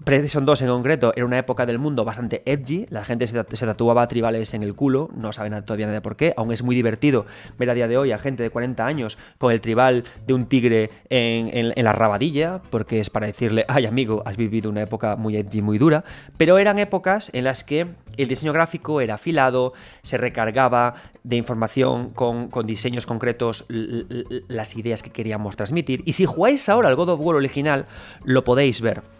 [0.04, 4.06] PlayStation 2 en concreto era una época del mundo bastante edgy, la gente se, tatuaba
[4.06, 7.24] tribales en el culo, no saben todavía nada de por qué, aún es muy divertido
[7.58, 10.46] ver a día de hoy a gente de 40 años con el tribal de un
[10.46, 15.36] tigre en, la rabadilla, porque es para decirle, ay amigo, has vivido una época muy
[15.36, 16.04] edgy, muy dura,
[16.36, 17.86] pero eran épocas en las que
[18.18, 25.02] el diseño gráfico era afilado, se recargaba de información con, con diseños concretos las ideas
[25.02, 27.86] que queríamos transmitir, y si jugáis ahora al God of War original,
[28.24, 29.13] lo podéis ver.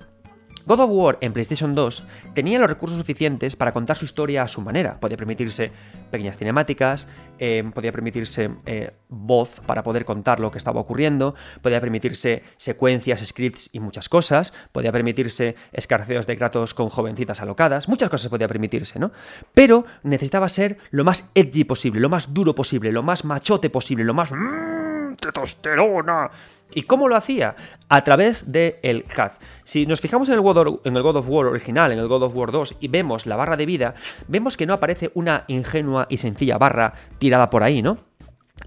[0.67, 2.03] God of War en PlayStation 2
[2.35, 4.99] tenía los recursos suficientes para contar su historia a su manera.
[4.99, 5.71] Podía permitirse
[6.11, 7.09] pequeñas cinemáticas,
[7.39, 13.25] eh, podía permitirse eh, voz para poder contar lo que estaba ocurriendo, podía permitirse secuencias,
[13.25, 18.49] scripts y muchas cosas, podía permitirse escarceos de Kratos con jovencitas alocadas, muchas cosas podía
[18.49, 19.12] permitirse, ¿no?
[19.53, 24.05] Pero necesitaba ser lo más edgy posible, lo más duro posible, lo más machote posible,
[24.05, 24.31] lo más...
[24.33, 26.31] Mm, testosterona.
[26.75, 27.55] ¿Y cómo lo hacía?
[27.89, 29.31] A través del el HUD.
[29.65, 32.77] Si nos fijamos en el, God of War original, en el God of War 2,
[32.81, 33.95] y vemos la barra de vida,
[34.29, 37.99] vemos que no aparece una ingenua y sencilla barra tirada por ahí, ¿no?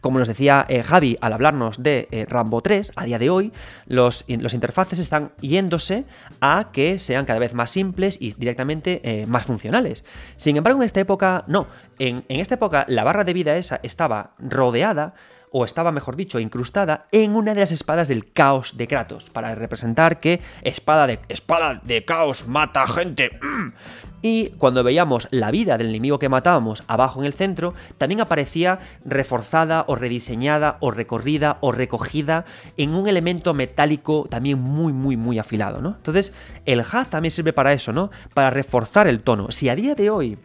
[0.02, 3.54] Como nos decía eh, Javi al hablarnos de eh, Rambo 3, a día de hoy
[3.86, 6.04] los, los, interfaces están yéndose
[6.42, 10.04] a que sean cada vez más simples y directamente eh, más funcionales.
[10.36, 11.68] Sin embargo, en esta época, no.
[12.00, 15.16] En, en esta época la barra de vida esa estaba rodeada
[15.52, 19.56] o estaba, mejor dicho, incrustada en una de las espadas del caos de Kratos, para
[19.56, 23.40] representar que espada de, espada de caos mata gente.
[24.22, 28.80] Y cuando veíamos la vida del enemigo que matábamos abajo en el centro, también aparecía
[29.06, 32.44] reforzada o rediseñada o recorrida o recogida
[32.78, 35.90] en un elemento metálico también muy, muy, muy afilado, ¿no?
[35.90, 36.34] Entonces,
[36.66, 38.10] el HUD también sirve para eso, ¿no?
[38.34, 39.52] Para reforzar el tono.
[39.52, 40.38] Si a día de hoy,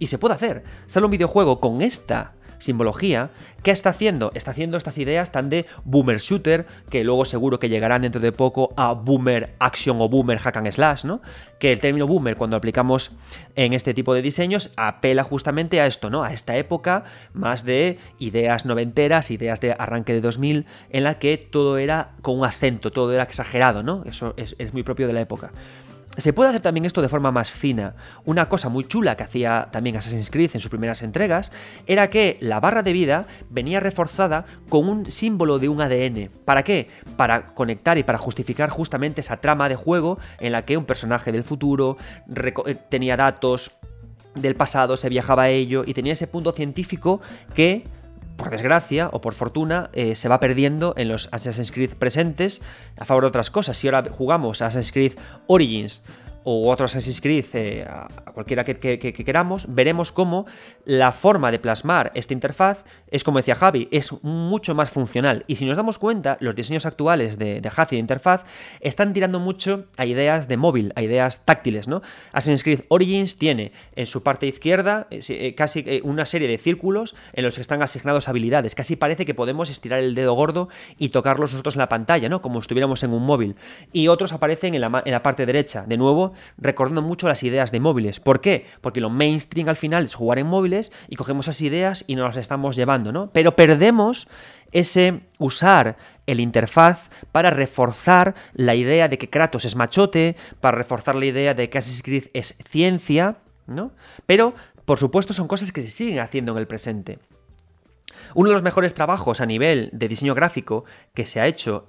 [0.00, 2.32] y se puede hacer, sale un videojuego con esta
[2.62, 3.30] simbología,
[3.62, 4.30] ¿qué está haciendo?
[4.34, 8.32] Está haciendo estas ideas tan de boomer shooter, que luego seguro que llegarán dentro de
[8.32, 11.20] poco a boomer action o boomer hack and slash, ¿no?
[11.58, 13.10] Que el término boomer, cuando aplicamos
[13.56, 16.22] en este tipo de diseños, apela justamente a esto, ¿no?
[16.22, 21.36] A esta época más de ideas noventeras, ideas de arranque de 2000, en la que
[21.36, 24.04] todo era con un acento, todo era exagerado, ¿no?
[24.06, 25.50] Eso es, es muy propio de la época.
[26.18, 27.94] Se puede hacer también esto de forma más fina.
[28.26, 31.52] Una cosa muy chula que hacía también Assassin's Creed en sus primeras entregas
[31.86, 36.30] era que la barra de vida venía reforzada con un símbolo de un ADN.
[36.44, 36.88] ¿Para qué?
[37.16, 41.32] Para conectar y para justificar justamente esa trama de juego en la que un personaje
[41.32, 41.96] del futuro
[42.28, 43.70] eh, tenía datos
[44.34, 47.22] del pasado, se viajaba a ello y tenía ese punto científico
[47.54, 47.84] que
[48.36, 52.62] por desgracia o por fortuna, eh, se va perdiendo en los Assassin's Creed presentes
[52.98, 53.76] a favor de otras cosas.
[53.76, 55.12] Si ahora jugamos Assassin's Creed
[55.46, 56.02] Origins
[56.44, 60.46] o otro Assassin's Creed, eh, a cualquiera que, queramos, veremos cómo
[60.84, 65.44] la forma de plasmar esta interfaz es, como decía Javi, es mucho más funcional.
[65.46, 68.44] Y si nos damos cuenta, los diseños actuales de, de de interfaz
[68.80, 72.02] están tirando mucho a ideas de móvil, a ideas táctiles, ¿no?
[72.32, 77.14] Assassin's Creed Origins tiene en su parte izquierda eh, eh, casi una serie de círculos
[77.32, 78.74] en los que están asignados habilidades.
[78.74, 80.68] Casi parece que podemos estirar el dedo gordo
[80.98, 82.40] y tocarlos nosotros en la pantalla, ¿no?
[82.40, 83.56] Como estuviéramos en un móvil.
[83.92, 85.84] Y otros aparecen en la, en la parte derecha.
[85.86, 88.20] De nuevo, recordando mucho las ideas de móviles.
[88.20, 88.66] ¿Por qué?
[88.80, 92.28] Porque lo mainstream al final es jugar en móviles y cogemos esas ideas y nos
[92.28, 93.30] las estamos llevando, ¿no?
[93.32, 94.28] Pero perdemos
[94.72, 101.14] ese usar el interfaz para reforzar la idea de que Kratos es machote, para reforzar
[101.14, 103.92] la idea de que Assassin's Creed es ciencia, ¿no?
[104.26, 104.54] Pero,
[104.84, 107.18] por supuesto, son cosas que se siguen haciendo en el presente.
[108.34, 110.84] Uno de los mejores trabajos a nivel de diseño gráfico
[111.14, 111.84] que se ha hecho,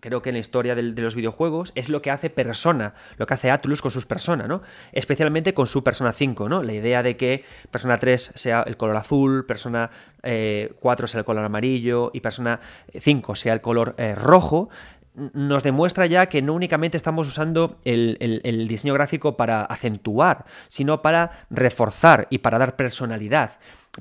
[0.00, 3.34] creo que en la historia de, los videojuegos, es lo que hace Persona, lo que
[3.34, 4.62] hace Atlus con sus Persona, ¿no?
[4.92, 6.62] Especialmente con su Persona 5, ¿no?
[6.62, 9.90] La idea de que Persona 3 sea el color azul, Persona
[10.22, 12.60] 4 eh, sea el color amarillo y Persona
[12.98, 14.68] 5 sea el color eh, rojo,
[15.14, 21.46] nos demuestra ya que no únicamente estamos usando el, diseño gráfico para acentuar, sino para
[21.50, 23.52] reforzar y para dar personalidad.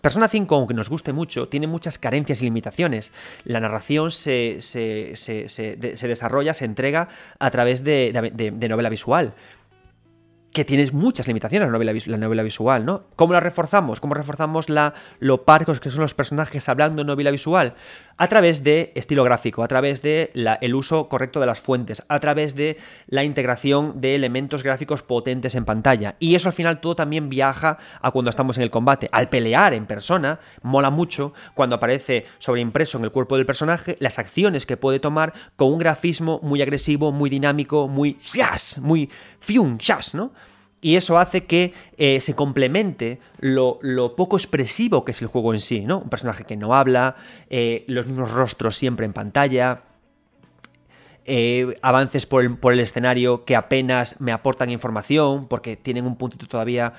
[0.01, 3.11] Persona 5, aunque nos guste mucho, tiene muchas carencias y limitaciones.
[3.43, 4.59] La narración se,
[6.01, 7.09] desarrolla, se entrega
[7.39, 9.33] a través de novela visual
[10.53, 13.03] que tienes muchas limitaciones la novela, la novela visual, ¿no?
[13.15, 13.99] ¿Cómo la reforzamos?
[13.99, 17.75] ¿Cómo reforzamos la, lo parcos que son los personajes hablando en novela visual?
[18.21, 22.19] A través de estilo gráfico, a través de el uso correcto de las fuentes, a
[22.19, 22.75] través de
[23.07, 26.17] la integración de elementos gráficos potentes en pantalla.
[26.19, 29.07] Y eso al final todo también viaja a cuando estamos en el combate.
[29.13, 34.19] Al pelear en persona, mola mucho cuando aparece sobreimpreso en el cuerpo del personaje las
[34.19, 38.17] acciones que puede tomar con un grafismo muy agresivo, muy dinámico, muy
[38.81, 39.09] muy
[39.39, 39.77] fium,
[40.13, 40.33] ¿no?
[40.81, 43.79] Y eso hace que eh, se complemente lo,
[44.15, 45.99] poco expresivo que es el juego en sí, ¿no?
[45.99, 47.15] Un personaje que no habla,
[47.49, 49.83] eh, los mismos rostros siempre en pantalla,
[51.25, 56.15] eh, avances por el, por el, escenario que apenas me aportan información, porque tienen un
[56.15, 56.93] puntito todavía,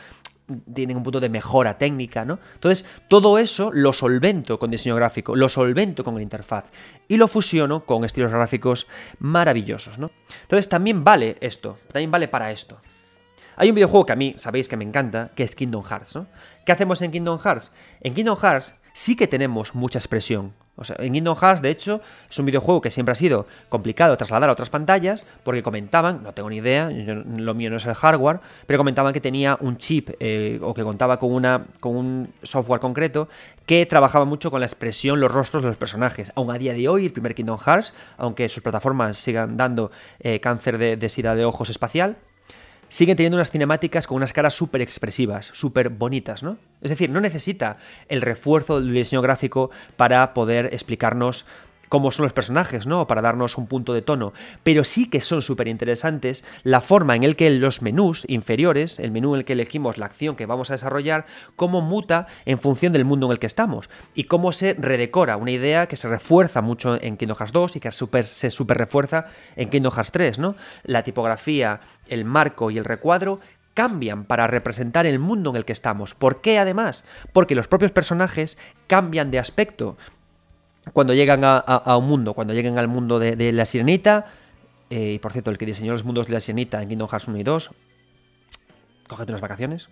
[0.73, 2.39] tienen un punto de mejora técnica, ¿no?
[2.55, 6.67] Entonces, todo eso lo solvento con diseño gráfico, lo solvento con interfaz
[7.09, 8.87] y lo fusiono con estilos gráficos
[9.19, 10.11] maravillosos, ¿no?
[10.43, 12.79] Entonces, también vale esto, también vale para esto.
[13.61, 16.27] Hay un videojuego que a mí sabéis que me encanta, que es Kingdom Hearts, ¿no?
[16.65, 17.73] ¿Qué hacemos en Kingdom Hearts?
[18.01, 20.55] En Kingdom Hearts sí que tenemos mucha expresión.
[20.77, 22.01] O sea, en Kingdom Hearts, de hecho,
[22.31, 26.33] es un videojuego que siempre ha sido complicado trasladar a otras pantallas, porque comentaban, no
[26.33, 30.09] tengo ni idea, lo mío no es el hardware, pero comentaban que tenía un chip
[30.21, 33.29] eh, o que contaba con, una, con un software concreto
[33.67, 36.33] que trabajaba mucho con la expresión, los rostros de los personajes.
[36.35, 40.41] Aún a día de hoy, el primer Kingdom Hearts, aunque sus plataformas sigan dando eh,
[40.41, 42.17] cáncer de, de sida de ojos espacial,
[42.91, 46.59] siguen teniendo unas cinemáticas con unas caras súper expresivas, súper bonitas, ¿no?
[46.83, 47.79] Es decir, no necesita
[48.09, 51.47] el refuerzo del diseño gráfico para poder explicarnos
[51.91, 53.07] cómo son los personajes, ¿no?
[53.07, 54.33] Para darnos un punto de tono.
[54.63, 59.11] Pero sí que son súper interesantes la forma en el que los menús inferiores, el
[59.11, 61.27] menú en el que elegimos la acción que vamos a desarrollar,
[61.57, 65.51] cómo muta en función del mundo en el que estamos y cómo se redecora, una
[65.51, 69.27] idea que se refuerza mucho en Kingdom Hearts 2 y que se super refuerza
[69.57, 70.55] en Kingdom Hearts 3, ¿no?
[70.85, 73.41] La tipografía, el marco y el recuadro
[73.75, 76.15] cambian para representar el mundo en el que estamos.
[76.15, 77.05] ¿Por qué además?
[77.33, 79.97] Porque los propios personajes cambian de aspecto
[80.93, 84.27] cuando llegan a, un mundo, cuando llegan al mundo de, la sirenita.
[84.91, 87.29] Eh, y por cierto, el que diseñó los mundos de la sirenita en Kingdom Hearts
[87.29, 87.71] 1 y 2,
[89.07, 89.89] cógete unas vacaciones,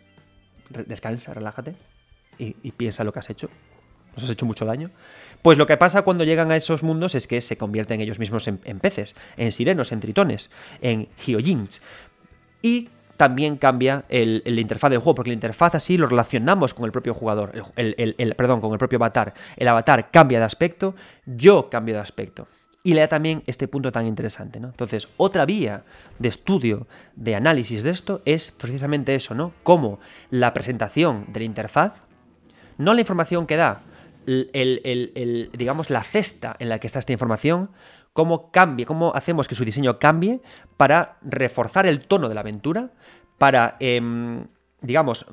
[0.71, 1.77] descansa, relájate
[2.39, 3.49] y, piensa lo que has hecho.
[4.15, 4.91] Nos has hecho mucho daño.
[5.43, 8.49] Pues lo que pasa cuando llegan a esos mundos es que se convierten ellos mismos
[8.49, 11.81] en, peces, en sirenos, en tritones, en hyojins.
[12.61, 12.89] Y
[13.19, 17.15] también cambia el, interfaz del juego, porque la interfaz así lo relacionamos con el propio
[17.15, 19.35] jugador, el, perdón, con el propio avatar.
[19.57, 20.95] El avatar cambia de aspecto,
[21.27, 22.47] yo cambio de aspecto.
[22.85, 24.69] Y le da también este punto tan interesante, ¿no?
[24.69, 25.83] Entonces, otra vía
[26.21, 29.53] de estudio, de análisis de esto es precisamente eso, ¿no?
[29.65, 29.99] Cómo
[30.31, 31.95] la presentación de la interfaz,
[32.79, 33.83] no la información que da,
[34.27, 37.71] el, digamos, la cesta en la que está esta información,
[38.19, 40.41] cómo cambie, cómo hacemos que su diseño cambie
[40.77, 42.91] para reforzar el tono de la aventura,
[43.39, 44.49] para, em,
[44.81, 45.25] digamos,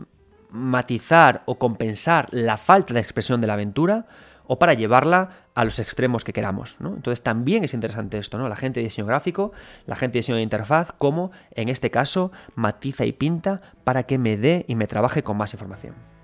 [0.52, 4.06] matizar o compensar la falta de expresión de la aventura
[4.46, 6.78] o para llevarla a los extremos que queramos.
[6.80, 8.48] Entonces también es interesante esto, ¿no?
[8.48, 9.52] La gente de diseño gráfico,
[9.88, 14.20] la gente de diseño de interfaz, cómo en este caso matiza y pinta para que
[14.20, 16.15] me dé y me trabaje con más información.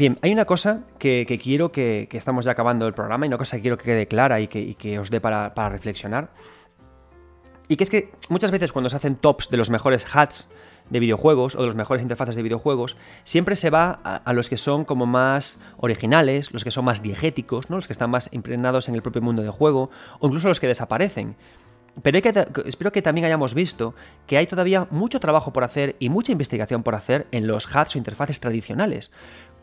[0.00, 3.58] Bien, hay una cosa que, quiero que, estamos ya acabando el programa y una cosa
[3.58, 6.30] que quiero que quede clara y que, os dé para, reflexionar.
[7.68, 10.50] Y que es que muchas veces cuando se hacen tops de los mejores hats
[10.88, 14.56] de videojuegos o de los mejores interfaces de videojuegos, siempre se va a, los que
[14.56, 17.76] son como más originales, los que son más diegéticos, ¿no?
[17.76, 20.66] los que están más impregnados en el propio mundo de juego, o incluso los que
[20.66, 21.36] desaparecen.
[22.02, 22.18] Pero
[22.64, 23.94] espero que también hayamos visto
[24.26, 27.96] que hay todavía mucho trabajo por hacer y mucha investigación por hacer en los hats
[27.96, 29.10] o interfaces tradicionales.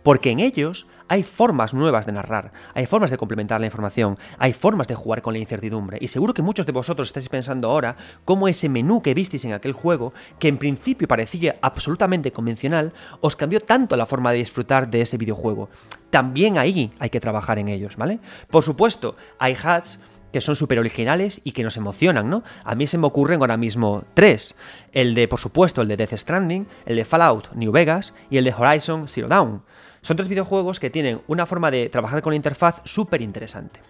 [0.03, 4.53] Porque en ellos hay formas nuevas de narrar, hay formas de complementar la información, hay
[4.53, 5.97] formas de jugar con la incertidumbre.
[6.01, 7.95] Y seguro que muchos de vosotros estáis pensando ahora
[8.25, 13.35] cómo ese menú que visteis en aquel juego, que en principio parecía absolutamente convencional, os
[13.35, 15.69] cambió tanto la forma de disfrutar de ese videojuego.
[16.09, 18.19] También ahí hay que trabajar en ellos, ¿vale?
[18.49, 22.43] Por supuesto, hay hats que son súper originales y que nos emocionan, ¿no?
[22.65, 24.57] A mí se me ocurren ahora mismo tres.
[24.91, 28.43] El de, por supuesto, el de Death Stranding, el de Fallout New Vegas y el
[28.43, 29.63] de Horizon Zero Dawn.
[30.07, 33.81] Son tres videojuegos que tienen una forma de trabajar con la interfaz súper interesante.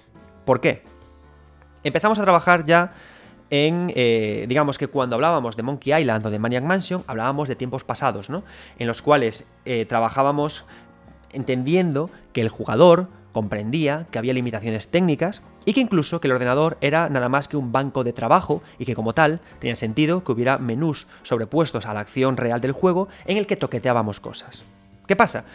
[0.45, 0.81] ¿Por qué?
[1.83, 2.91] Empezamos a trabajar ya
[3.51, 7.55] en, eh, digamos que cuando hablábamos de Monkey Island o de Maniac Mansion, hablábamos de
[7.55, 8.43] tiempos pasados, ¿no?
[8.79, 10.65] En los cuales eh, trabajábamos
[11.33, 16.79] entendiendo que el jugador comprendía que había limitaciones técnicas y que incluso que el ordenador
[16.81, 20.31] era nada más que un banco de trabajo y que como tal tenía sentido que
[20.31, 24.63] hubiera menús sobrepuestos a la acción real del juego en el que toqueteábamos cosas.
[25.05, 25.45] ¿Qué pasa?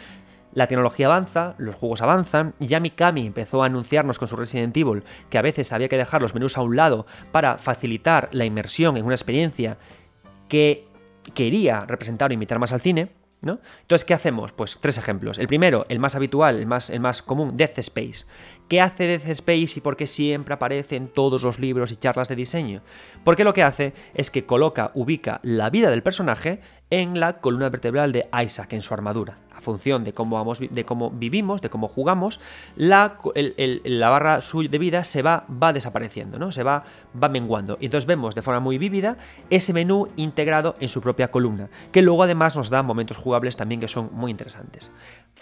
[0.53, 4.75] La tecnología avanza, los juegos avanzan, y ya Mikami empezó a anunciarnos con su Resident
[4.77, 8.45] Evil que a veces había que dejar los menús a un lado para facilitar la
[8.45, 9.77] inmersión en una experiencia
[10.47, 10.87] que
[11.33, 13.09] quería representar o imitar más al cine.
[13.41, 13.59] ¿No?
[13.81, 14.53] Entonces, ¿qué hacemos?
[14.53, 15.37] Pues tres ejemplos.
[15.37, 18.25] El primero, el más habitual, el más, el más común, Death Space.
[18.73, 22.27] ¿Qué hace Death Space y por qué siempre aparece en todos los libros y charlas
[22.27, 22.81] de diseño?
[23.23, 26.59] Porque lo que hace es que coloca, ubica la vida del personaje
[26.89, 29.37] en la columna vertebral de Isaac, en su armadura.
[29.55, 32.39] A función de cómo, vamos, de cómo vivimos, de cómo jugamos,
[32.75, 33.19] la,
[33.83, 36.51] la barra de vida se va, va desapareciendo, ¿no?
[36.51, 36.83] se va,
[37.21, 37.77] va menguando.
[37.79, 39.17] Y entonces vemos de forma muy vívida
[39.51, 43.81] ese menú integrado en su propia columna, que luego además nos da momentos jugables también
[43.81, 44.91] que son muy interesantes.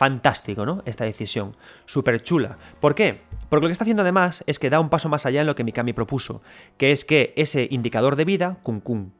[0.02, 0.82] Fantástico, ¿no?
[0.88, 1.56] Esta decisión.
[1.86, 2.58] Súper chula.
[2.80, 3.22] ¿Por qué?
[3.50, 5.54] Porque lo que está haciendo además es que da un paso más allá en lo
[5.54, 6.42] que Mikami propuso,
[6.80, 9.12] que es que ese indicador de vida, cum cum,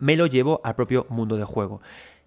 [0.00, 1.82] me lo llevo al propio mundo de juego.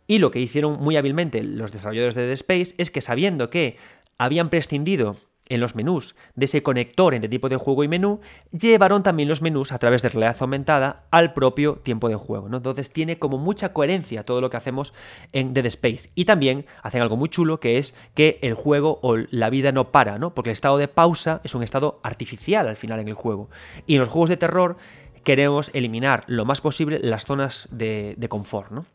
[0.07, 3.75] Y lo que hicieron muy hábilmente los desarrolladores de The Space es que sabiendo que
[4.17, 5.17] habían prescindido
[5.49, 8.21] en los menús de ese conector entre tipo de juego y menú,
[8.51, 12.47] llevaron también los menús a través de realidad aumentada al propio tiempo de juego.
[12.47, 12.57] ¿no?
[12.57, 14.93] Entonces tiene como mucha coherencia todo lo que hacemos
[15.33, 16.09] en Dead Space.
[16.15, 19.91] Y también hacen algo muy chulo que es que el juego o la vida no
[19.91, 20.33] para, ¿no?
[20.33, 23.49] porque el estado de pausa es un estado artificial al final en el juego.
[23.87, 24.77] Y en los juegos de terror
[25.23, 28.85] queremos eliminar lo más posible las zonas de, confort, ¿no?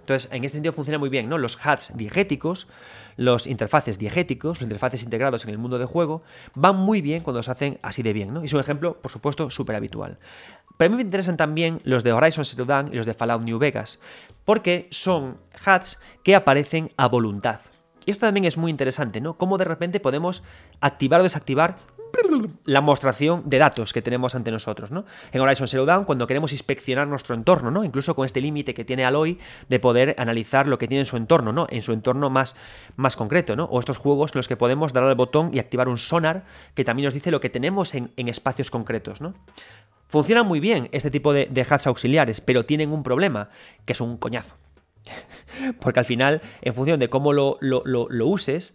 [0.00, 1.36] Entonces, en este sentido funciona muy bien, ¿no?
[1.36, 2.68] Los hats diegéticos,
[3.16, 6.22] los interfaces diegéticos, los interfaces integrados en el mundo de juego,
[6.54, 8.42] van muy bien cuando se hacen así de bien, ¿no?
[8.42, 10.18] Y es un ejemplo, por supuesto, súper habitual.
[10.76, 13.42] Pero a mí me interesan también los de Horizon Zero Dawn y los de Fallout
[13.42, 14.00] New Vegas,
[14.44, 17.60] porque son hats que aparecen a voluntad.
[18.04, 19.36] Y esto también es muy interesante, ¿no?
[19.36, 20.44] Cómo de repente podemos
[20.80, 21.76] activar o desactivar
[22.64, 25.04] la mostración de datos que tenemos ante nosotros, ¿no?
[25.32, 27.84] En Horizon Zero Dawn, cuando queremos inspeccionar nuestro entorno, ¿no?
[27.84, 29.38] Incluso con este límite que tiene Aloy
[29.68, 31.66] de poder analizar lo que tiene en su entorno, ¿no?
[31.70, 32.56] En su entorno más,
[32.96, 33.64] más concreto, ¿no?
[33.64, 36.44] O estos juegos en los que podemos dar al botón y activar un sonar
[36.74, 39.34] que también nos dice lo que tenemos en, espacios concretos, ¿no?
[40.08, 43.50] Funcionan muy bien este tipo de, de hats auxiliares, pero tienen un problema,
[43.84, 44.54] que es un coñazo.
[45.80, 48.74] Porque al final, en función de cómo lo, lo uses,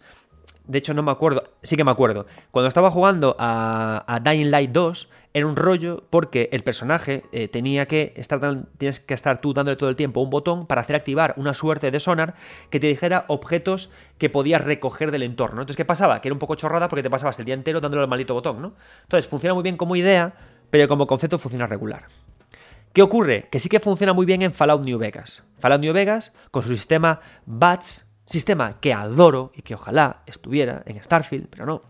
[0.66, 2.26] de hecho no me acuerdo, sí que me acuerdo.
[2.50, 7.86] Cuando estaba jugando a, Dying Light 2, era un rollo porque el personaje eh, tenía
[7.86, 8.40] que estar,
[8.76, 11.90] tienes que estar tú dándole todo el tiempo un botón para hacer activar una suerte
[11.90, 12.34] de sonar
[12.70, 15.62] que te dijera objetos que podías recoger del entorno.
[15.62, 16.20] Entonces, ¿qué pasaba?
[16.20, 18.60] Que era un poco chorrada porque te pasabas el día entero dándole al maldito botón,
[18.60, 18.74] ¿no?
[19.02, 20.34] Entonces, funciona muy bien como idea,
[20.70, 22.06] pero como concepto funciona regular.
[22.92, 23.48] ¿Qué ocurre?
[23.50, 25.42] Que sí que funciona muy bien en Fallout New Vegas.
[25.58, 31.02] Fallout New Vegas, con su sistema BATS, sistema que adoro y que ojalá estuviera en
[31.02, 31.82] Starfield, pero no,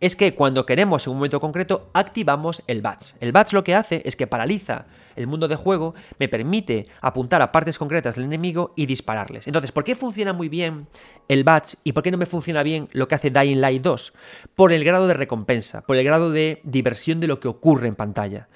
[0.00, 3.12] es que cuando queremos en un momento concreto activamos el batch.
[3.20, 7.42] El batch lo que hace es que paraliza el mundo de juego, me permite apuntar
[7.42, 9.46] a partes concretas del enemigo y dispararles.
[9.46, 10.86] Entonces, ¿por qué funciona muy bien
[11.28, 14.14] el batch y por qué no me funciona bien lo que hace Dying Light 2?
[14.54, 17.96] Por el grado de recompensa, por el grado de diversión de lo que ocurre en
[17.96, 18.48] pantalla.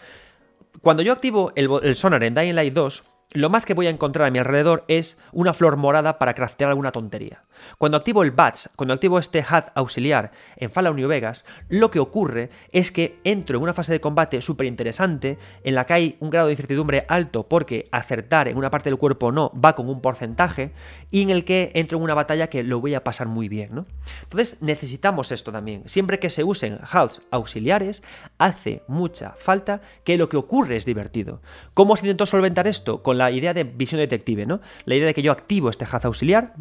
[0.81, 3.05] Cuando yo activo el, sonar en Dying Light 2,
[3.35, 6.71] lo más que voy a encontrar a mi alrededor es una flor morada para craftear
[6.71, 7.43] alguna tontería.
[7.79, 11.99] Cuando activo el batch, cuando activo este hat auxiliar en Fallout New Vegas, lo que
[11.99, 16.17] ocurre es que entro en una fase de combate súper interesante en la que hay
[16.21, 19.89] un grado de incertidumbre alto porque acertar en una parte del cuerpo no va con
[19.89, 20.73] un porcentaje
[21.11, 23.75] y en el que entro en una batalla que lo voy a pasar muy bien.
[23.75, 23.87] ¿no?
[24.23, 25.83] Entonces necesitamos esto también.
[25.87, 28.03] Siempre que se usen hats auxiliares,
[28.39, 31.41] hace mucha falta que lo que ocurre es divertido.
[31.73, 33.03] ¿Cómo se intentó solventar esto?
[33.03, 34.61] Con la idea de visión detective, ¿no?
[34.85, 36.55] La idea de que yo activo este hat auxiliar,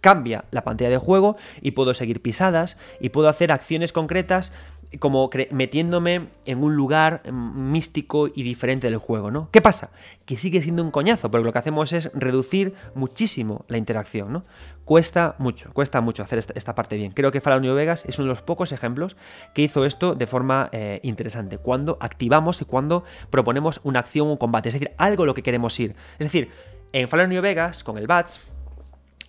[0.00, 4.52] cambia la pantalla de juego y puedo seguir pisadas y puedo hacer acciones concretas
[4.98, 9.50] como metiéndome en un lugar mm, místico y diferente del juego, ¿no?
[9.50, 9.90] ¿Qué pasa?
[10.24, 14.44] Que sigue siendo un coñazo, porque lo que hacemos es reducir muchísimo la interacción, ¿no?
[14.84, 17.12] Cuesta mucho, cuesta mucho hacer esta, parte bien.
[17.12, 19.16] Creo que Fallout New Vegas es uno de los pocos ejemplos
[19.54, 24.32] que hizo esto de forma eh, interesante, cuando activamos y cuando proponemos una acción o
[24.32, 25.96] un combate, es decir, algo lo que queremos ir.
[26.18, 26.50] Es decir,
[26.92, 28.40] en Fallout New Vegas, con el Bats,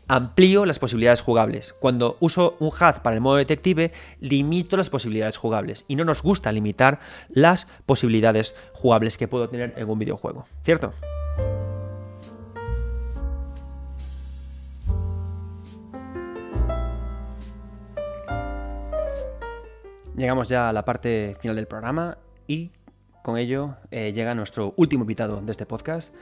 [0.08, 1.74] amplío las posibilidades jugables.
[1.80, 5.86] Cuando uso un HUD para el modo detective, limito las posibilidades jugables.
[5.88, 6.99] Y no nos gusta limitar
[7.30, 10.45] las posibilidades jugables que puedo tener en un videojuego.
[10.64, 10.93] ¿Cierto?
[20.18, 22.72] Llegamos ya a la parte final del programa y
[23.22, 26.14] con ello eh, llega nuestro último invitado de este podcast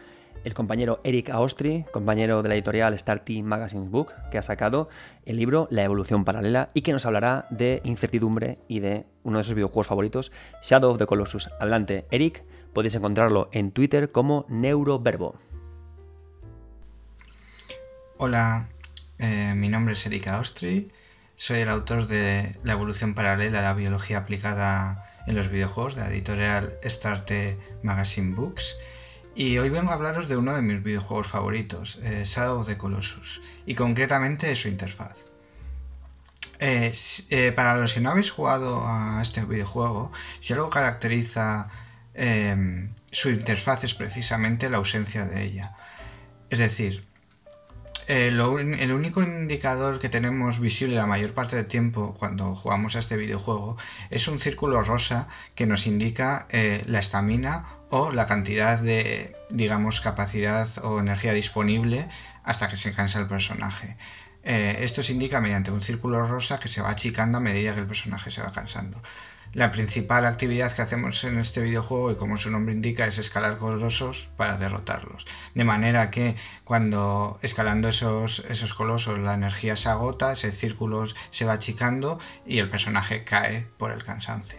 [0.44, 4.90] el compañero Eric Aostri, compañero de la editorial Star Magazine Book, que ha sacado
[5.26, 9.44] el libro La evolución paralela y que nos hablará de incertidumbre y de uno de
[9.44, 10.32] sus videojuegos favoritos,
[10.64, 11.50] Shadow of the Colossus.
[11.60, 15.36] Adelante, Eric, podéis encontrarlo en Twitter como Neuroverbo.
[18.18, 18.70] Hola,
[19.20, 20.92] eh, mi nombre es Eric Aostri,
[21.36, 26.02] soy el autor de La evolución paralela a la biología aplicada en los videojuegos de
[26.02, 27.26] la editorial Star
[27.82, 28.78] Magazine Books
[29.36, 32.78] y hoy vengo a hablaros de uno de mis videojuegos favoritos, eh, Shadow of the
[32.78, 35.26] Colossus, y concretamente de su interfaz.
[36.60, 36.94] Eh,
[37.30, 41.70] eh, para los que no habéis jugado a este videojuego, si algo caracteriza
[42.14, 45.76] em, su interfaz es precisamente la ausencia de ella.
[46.50, 47.08] Es decir,
[48.08, 53.18] el único indicador que tenemos visible la mayor parte del tiempo cuando jugamos a este
[53.18, 53.78] videojuego
[54.10, 56.48] es un círculo rosa que nos indica
[56.86, 62.10] la estamina o la cantidad de, digamos, capacidad o energía disponible
[62.44, 63.98] hasta que se cansa el personaje.
[64.44, 67.82] Eh, esto se indica mediante un círculo rosa que se va achicando a medida que
[67.82, 69.02] el personaje se va cansando.
[69.54, 73.60] La principal actividad que hacemos en este videojuego, y como su nombre indica, es escalar
[73.60, 75.28] colosos para derrotarlos.
[75.54, 81.46] De manera que cuando escalando esos, esos colosos la energía se agota, ese círculo se
[81.46, 82.18] va achicando
[82.48, 84.58] y el personaje cae por el cansancio.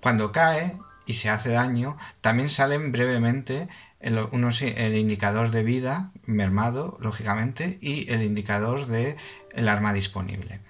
[0.00, 0.76] Cuando cae,
[1.06, 3.68] y se hace daño, también salen brevemente
[4.00, 9.16] el, el indicador de vida mermado, lógicamente, y el indicador de
[9.52, 10.60] el arma disponible.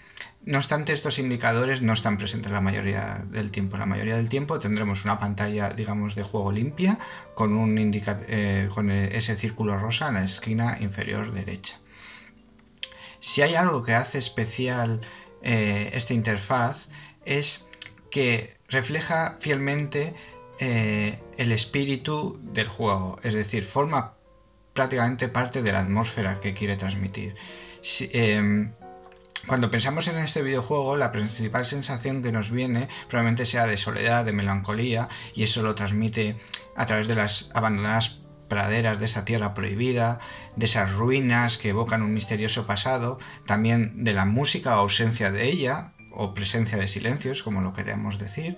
[0.49, 3.77] No obstante, estos indicadores no están presentes la mayoría del tiempo.
[3.77, 6.99] La mayoría del tiempo tendremos una pantalla, digamos, de juego limpia
[7.35, 11.79] con, un eh, con ese círculo rosa en la esquina inferior derecha.
[13.21, 15.03] Si hay algo que hace especial
[15.43, 16.89] eh, esta interfaz
[17.27, 17.67] es
[18.11, 20.15] que refleja fielmente
[20.61, 24.15] eh, el espíritu del juego, es decir, forma
[24.73, 27.35] prácticamente parte de la atmósfera que quiere transmitir.
[28.13, 28.73] Em,
[29.49, 34.25] cuando pensamos en este videojuego, la principal sensación que nos viene probablemente sea de soledad,
[34.25, 36.37] de melancolía, y eso lo transmite
[36.77, 40.21] a través de las abandonadas praderas de esa tierra prohibida,
[40.57, 45.49] de esas ruinas que evocan un misterioso pasado, también de la música o ausencia de
[45.49, 48.57] ella, o presencia de silencios, como lo queremos decir,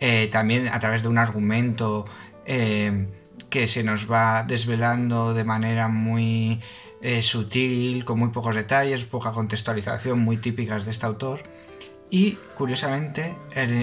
[0.00, 2.04] eh, también a través de un argumento
[2.46, 3.08] eh,
[3.48, 6.60] que se nos va desvelando de manera muy
[7.02, 11.42] eh, sutil, con muy pocos detalles, poca contextualización, muy típicas de este autor.
[12.10, 13.36] Y curiosamente,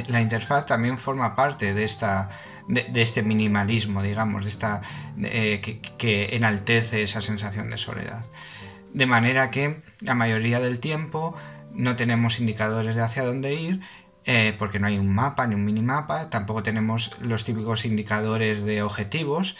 [0.10, 2.30] la interfaz también forma parte de, esta,
[2.68, 4.82] de, este minimalismo, digamos, de esta,
[5.18, 8.26] que, que enaltece esa sensación de soledad.
[8.94, 11.36] De manera que la mayoría del tiempo
[11.74, 13.82] no tenemos indicadores de hacia dónde ir,
[14.30, 18.82] eh, porque no hay un mapa ni un minimapa, tampoco tenemos los típicos indicadores de
[18.82, 19.56] objetivos,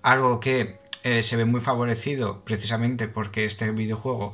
[0.00, 4.32] algo que eh, se ve muy favorecido precisamente porque este videojuego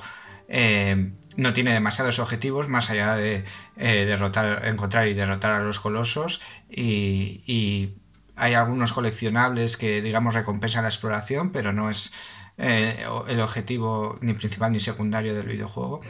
[0.49, 3.45] eh, no tiene demasiados objetivos más allá de
[3.77, 6.41] derrotar, encontrar y derrotar a los colosos
[6.71, 7.95] y,
[8.35, 12.13] hay algunos coleccionables que digamos recompensan la exploración, pero no es
[12.57, 16.01] el objetivo ni principal ni secundario del videojuego.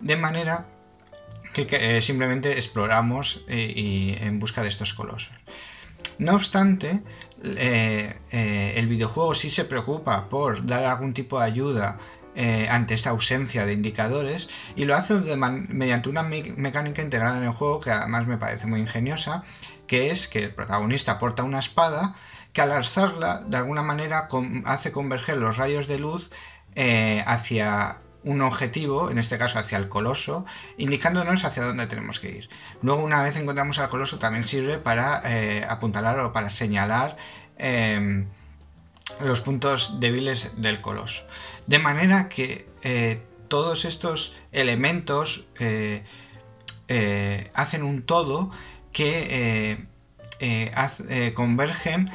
[0.00, 0.66] De manera
[1.52, 5.34] que, eh, simplemente exploramos eh, y, en busca de estos colosos.
[6.18, 7.02] No obstante,
[7.44, 11.98] eh, el videojuego sí se preocupa por dar algún tipo de ayuda
[12.70, 17.80] ante esta ausencia de indicadores y lo hace mediante una mecánica integrada en el juego
[17.80, 19.42] que además me parece muy ingeniosa,
[19.88, 22.14] que es que el protagonista porta una espada
[22.52, 24.28] que al alzarla de alguna manera
[24.66, 26.30] hace converger los rayos de luz
[27.26, 30.44] hacia un objetivo, en este caso hacia el coloso,
[30.76, 32.48] indicándonos hacia dónde tenemos que ir.
[32.82, 37.16] Luego, una vez encontramos al coloso, también sirve para eh, apuntalar o para señalar
[37.56, 38.26] em,
[39.20, 41.24] los puntos débiles del coloso.
[41.66, 46.02] De manera que eh, todos estos elementos eh,
[47.54, 48.50] hacen un todo
[48.92, 49.86] que
[51.34, 52.10] convergen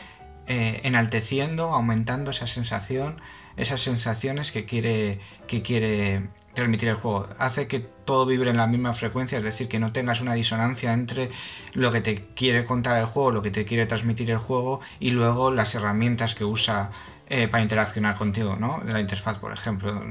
[0.47, 3.21] enalteciendo, aumentando esa sensación
[3.57, 7.27] esas sensaciones que quiere, que quiere transmitir el juego.
[7.37, 10.93] Hace que todo vibre en la misma frecuencia, es decir, que no tengas una disonancia
[10.93, 11.29] entre
[11.73, 15.11] lo que te quiere contar el juego, lo que te quiere transmitir el juego y
[15.11, 16.91] luego las herramientas que usa
[17.27, 18.81] eh, para interaccionar contigo, ¿no?
[18.83, 20.01] De la interfaz, por ejemplo.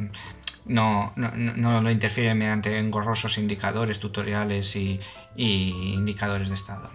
[0.64, 5.00] No, no, lo interfiere mediante engorrosos indicadores, tutoriales y,
[5.36, 6.88] indicadores de estado,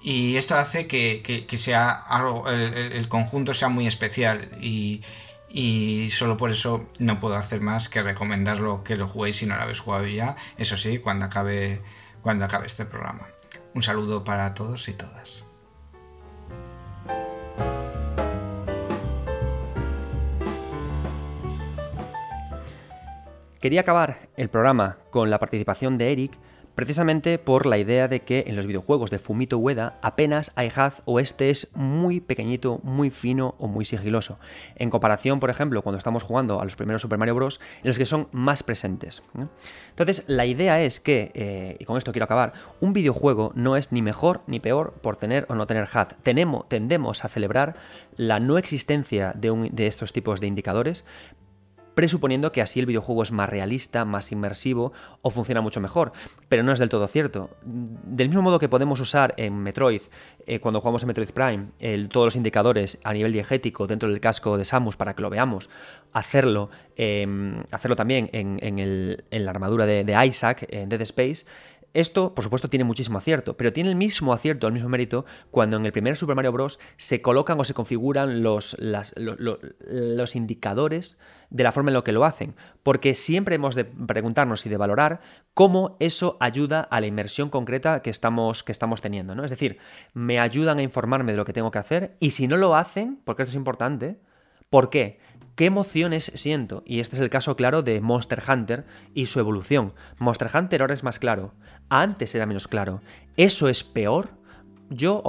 [0.00, 5.02] Y esto hace que, sea algo, el, conjunto sea muy especial y,
[5.48, 9.56] y solo por eso no puedo hacer más que recomendarlo que lo juguéis si no
[9.56, 11.82] lo habéis jugado ya, eso sí, cuando acabe,
[12.22, 13.28] cuando acabe este programa.
[13.74, 15.44] Un saludo para todos y todas.
[23.60, 26.38] Quería acabar el programa con la participación de Eric
[26.76, 31.02] precisamente por la idea de que en los videojuegos de Fumito Ueda apenas hay haz
[31.06, 34.38] o este es muy pequeñito, muy fino o muy sigiloso,
[34.76, 37.98] en comparación, por ejemplo, cuando estamos jugando a los primeros Super Mario Bros., en los
[37.98, 39.22] que son más presentes.
[39.88, 43.90] Entonces, la idea es que, eh, y con esto quiero acabar, un videojuego no es
[43.90, 46.08] ni mejor ni peor por tener o no tener haz.
[46.22, 47.76] Tenemos, tendemos a celebrar
[48.16, 51.06] la no existencia de, de estos tipos de indicadores,
[51.96, 54.92] presuponiendo que así el videojuego es más realista, más inmersivo
[55.22, 56.12] o funciona mucho mejor.
[56.50, 57.48] Pero no es del todo cierto.
[57.64, 60.02] Del mismo modo que podemos usar en Metroid,
[60.46, 64.58] eh, cuando jugamos en Metroid Prime, todos los indicadores a nivel diegético dentro del casco
[64.58, 65.70] de Samus para que lo veamos,
[66.12, 71.46] hacerlo, em, hacerlo también en, la armadura de Isaac en Dead Space,
[71.96, 75.76] esto, por supuesto, tiene muchísimo acierto, pero tiene el mismo acierto, el mismo mérito, cuando
[75.76, 76.78] en el primer Super Mario Bros.
[76.96, 81.18] se colocan o se configuran los, los indicadores
[81.50, 84.76] de la forma en la que lo hacen, porque siempre hemos de preguntarnos y de
[84.76, 85.20] valorar
[85.54, 89.44] cómo eso ayuda a la inmersión concreta que estamos, que estamos teniendo, ¿no?
[89.44, 89.78] Es decir,
[90.12, 93.20] me ayudan a informarme de lo que tengo que hacer y si no lo hacen,
[93.24, 94.20] porque esto es importante,
[94.68, 95.18] ¿por qué?
[95.56, 96.82] ¿Qué emociones siento?
[96.84, 98.84] Y este es el caso claro de Monster Hunter
[99.14, 99.94] y su evolución.
[100.18, 101.54] Monster Hunter ahora es más claro.
[101.88, 103.00] Antes era menos claro.
[103.38, 104.28] ¿Eso es peor?
[104.90, 105.22] Yo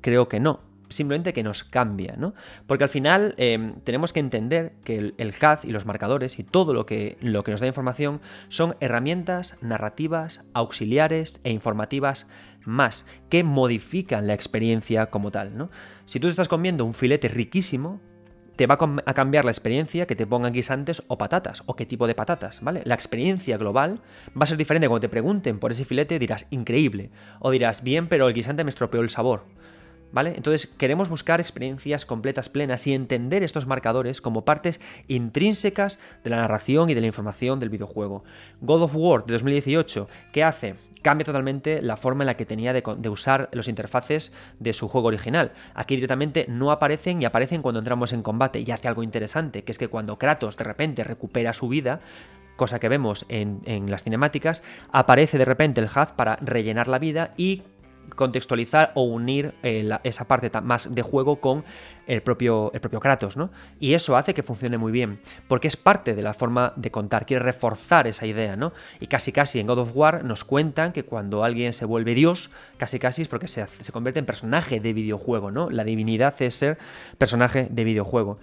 [0.00, 0.60] creo que no.
[0.90, 2.34] simplemente que nos cambia, ¿no?
[2.68, 5.34] Porque al final em, tenemos que entender que el, el
[5.64, 10.42] y los marcadores y todo lo que, lo que nos da información son herramientas narrativas,
[10.52, 12.28] auxiliares e informativas
[12.64, 15.70] más que modifican la experiencia como tal, ¿no?
[16.04, 18.00] Si tú estás comiendo un filete riquísimo,
[18.56, 22.06] te va a cambiar la experiencia que te pongan guisantes o patatas, o qué tipo
[22.06, 22.82] de patatas, ¿vale?
[22.84, 24.00] La experiencia global
[24.30, 24.88] va a ser diferente.
[24.88, 27.10] Cuando te pregunten por ese filete dirás, increíble,
[27.40, 29.42] o dirás, bien, pero el guisante me estropeó el sabor.
[30.12, 30.34] ¿Vale?
[30.36, 36.36] Entonces queremos buscar experiencias completas, plenas y entender estos marcadores como partes intrínsecas de la
[36.36, 38.22] narración y de la información del videojuego.
[38.60, 40.76] God of War de 2018, ¿qué hace?
[41.04, 45.08] Cambia totalmente la forma en la que tenía de, usar los interfaces de su juego
[45.08, 45.52] original.
[45.74, 49.72] Aquí directamente no aparecen y aparecen cuando entramos en combate y hace algo interesante, que
[49.72, 52.00] es que cuando Kratos de repente recupera su vida,
[52.56, 54.62] cosa que vemos en, las cinemáticas,
[54.92, 57.62] aparece de repente el HUD para rellenar la vida y
[58.16, 61.64] contextualizar o unir eh, esa parte más de juego con
[62.06, 63.50] el propio, el propio Kratos, ¿no?
[63.80, 67.26] Y eso hace que funcione muy bien, porque es parte de la forma de contar,
[67.26, 68.72] quiere reforzar esa idea, ¿no?
[69.00, 72.50] Y casi casi en God of War nos cuentan que cuando alguien se vuelve Dios,
[72.76, 75.70] casi casi es porque se, se convierte en personaje de videojuego, ¿no?
[75.70, 76.78] La divinidad es ser
[77.18, 78.38] personaje de videojuego.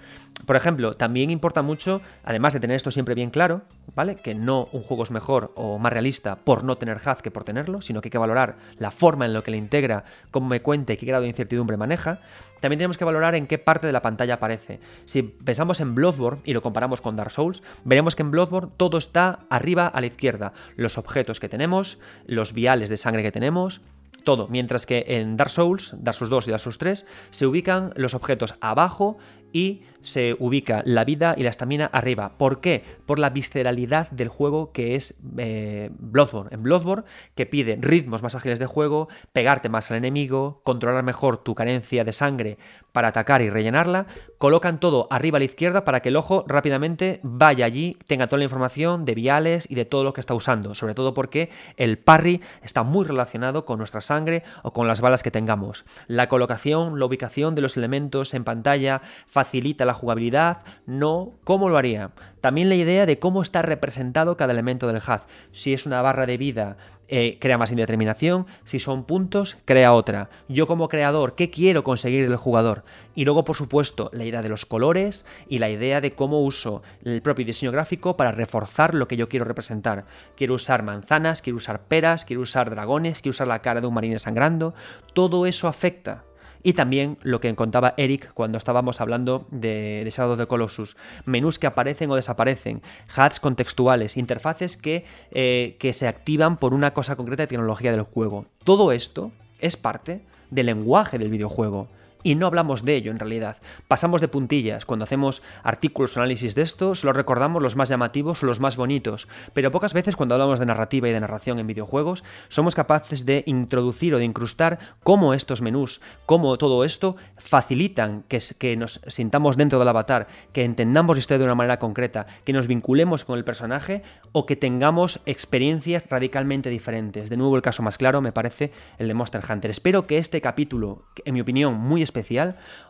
[0.46, 3.62] Por ejemplo, también importa mucho, además de tener esto siempre bien claro,
[3.96, 4.16] ¿vale?
[4.16, 7.44] Que no un juego es mejor o más realista por no tener HUD que por
[7.44, 10.62] tenerlo, sino que hay que valorar la forma en la que le integra, cómo me
[10.62, 12.20] cuente, qué grado de incertidumbre maneja.
[12.62, 14.80] También tenemos que valorar en qué parte de la pantalla aparece.
[15.06, 18.98] Si pensamos en Bloodborne y lo comparamos con Dark Souls, veremos que en Bloodborne todo
[18.98, 20.54] está arriba a la izquierda.
[20.78, 23.82] Los objetos que tenemos, los viales de sangre que tenemos,
[24.24, 24.48] todo.
[24.48, 28.14] Mientras que en Dark Souls, Dark Souls 2 y Dark Souls 3, se ubican los
[28.14, 29.18] objetos abajo
[29.52, 32.38] y se ubica la vida y la estamina arriba.
[32.38, 32.84] ¿Por qué?
[33.06, 36.49] Por la visceralidad del juego que es eh, Bloodborne.
[36.53, 37.03] En Bloodborne,
[37.36, 42.03] que pide ritmos más ágiles de juego, pegarte más al enemigo, controlar mejor tu carencia
[42.03, 42.57] de sangre
[42.91, 44.06] para atacar y rellenarla,
[44.38, 48.40] colocan todo arriba a la izquierda para que el ojo rápidamente vaya allí, tenga toda
[48.40, 50.76] la información de viales y de todo lo que está usando.
[50.76, 55.23] Sobre todo porque el parry está muy relacionado con nuestra sangre o con las balas
[55.23, 55.86] que tengamos.
[56.07, 61.78] La colocación, la ubicación de los elementos en pantalla, facilita la jugabilidad, no cómo lo
[61.78, 62.12] haría.
[62.42, 65.22] También la idea de cómo está representado cada elemento del HUD.
[65.52, 66.78] Si es una barra de vida,
[67.14, 68.48] eh, crea más indeterminación.
[68.64, 70.30] Si son puntos, crea otra.
[70.48, 72.86] Yo como creador, ¿qué quiero conseguir del jugador?
[73.16, 76.84] Y luego, por supuesto, la idea de los colores y la idea de cómo uso
[77.04, 80.06] el propio diseño gráfico para reforzar lo que yo quiero representar.
[80.38, 83.94] Quiero usar manzanas, quiero usar peras, quiero usar dragones, quiero usar la cara de un
[83.94, 84.74] marine sangrando.
[85.14, 86.24] Todo eso afecta
[86.64, 90.96] y también lo que contaba Eric cuando estábamos hablando de, de Shadow the Colossus.
[91.26, 92.82] Menús que aparecen o desaparecen,
[93.16, 98.04] HUDs contextuales, interfaces que, eh, que se activan por una cosa concreta de tecnología del
[98.04, 98.46] juego.
[98.64, 101.88] Todo esto es parte del lenguaje del videojuego
[102.23, 103.57] y no hablamos de ello en realidad.
[103.88, 104.85] Pasamos de puntillas.
[104.85, 108.77] Cuando hacemos artículos o análisis de esto, solo recordamos los más llamativos o los más
[108.77, 109.27] bonitos.
[109.53, 113.43] Pero pocas veces cuando hablamos de narrativa y de narración en videojuegos, somos capaces de
[113.45, 119.57] introducir o de incrustar cómo estos menús, cómo todo esto facilitan que, que nos sintamos
[119.57, 123.38] dentro del avatar, que entendamos la historia de una manera concreta, que nos vinculemos con
[123.38, 127.30] el personaje o que tengamos experiencias radicalmente diferentes.
[127.30, 129.72] De nuevo, el caso más claro me parece el de Monster Hunter.
[129.72, 132.11] Espero que este capítulo, en mi opinión, muy especial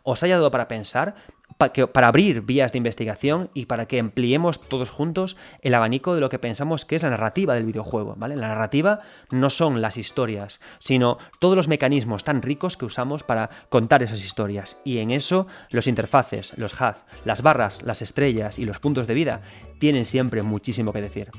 [0.03, 1.15] os haya dado para pensar,
[1.57, 6.29] para, abrir vías de investigación y para que ampliemos todos juntos el abanico de lo
[6.29, 8.15] que pensamos que es la narrativa del videojuego.
[8.17, 8.35] ¿vale?
[8.35, 8.99] La narrativa
[9.29, 14.23] no son las historias, sino todos los mecanismos tan ricos que usamos para contar esas
[14.23, 14.77] historias.
[14.83, 16.95] Y en eso los interfaces, los HUD,
[17.25, 19.41] las barras, las estrellas y los puntos de vida
[19.79, 21.29] tienen siempre muchísimo que decir.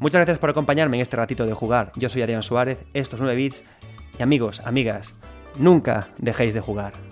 [0.00, 1.92] Muchas gracias por acompañarme en este ratito de jugar.
[1.96, 3.64] Yo soy Adrián Suárez, estos 9 bits
[4.18, 5.14] y amigos, amigas,
[5.58, 7.11] nunca dejéis de jugar.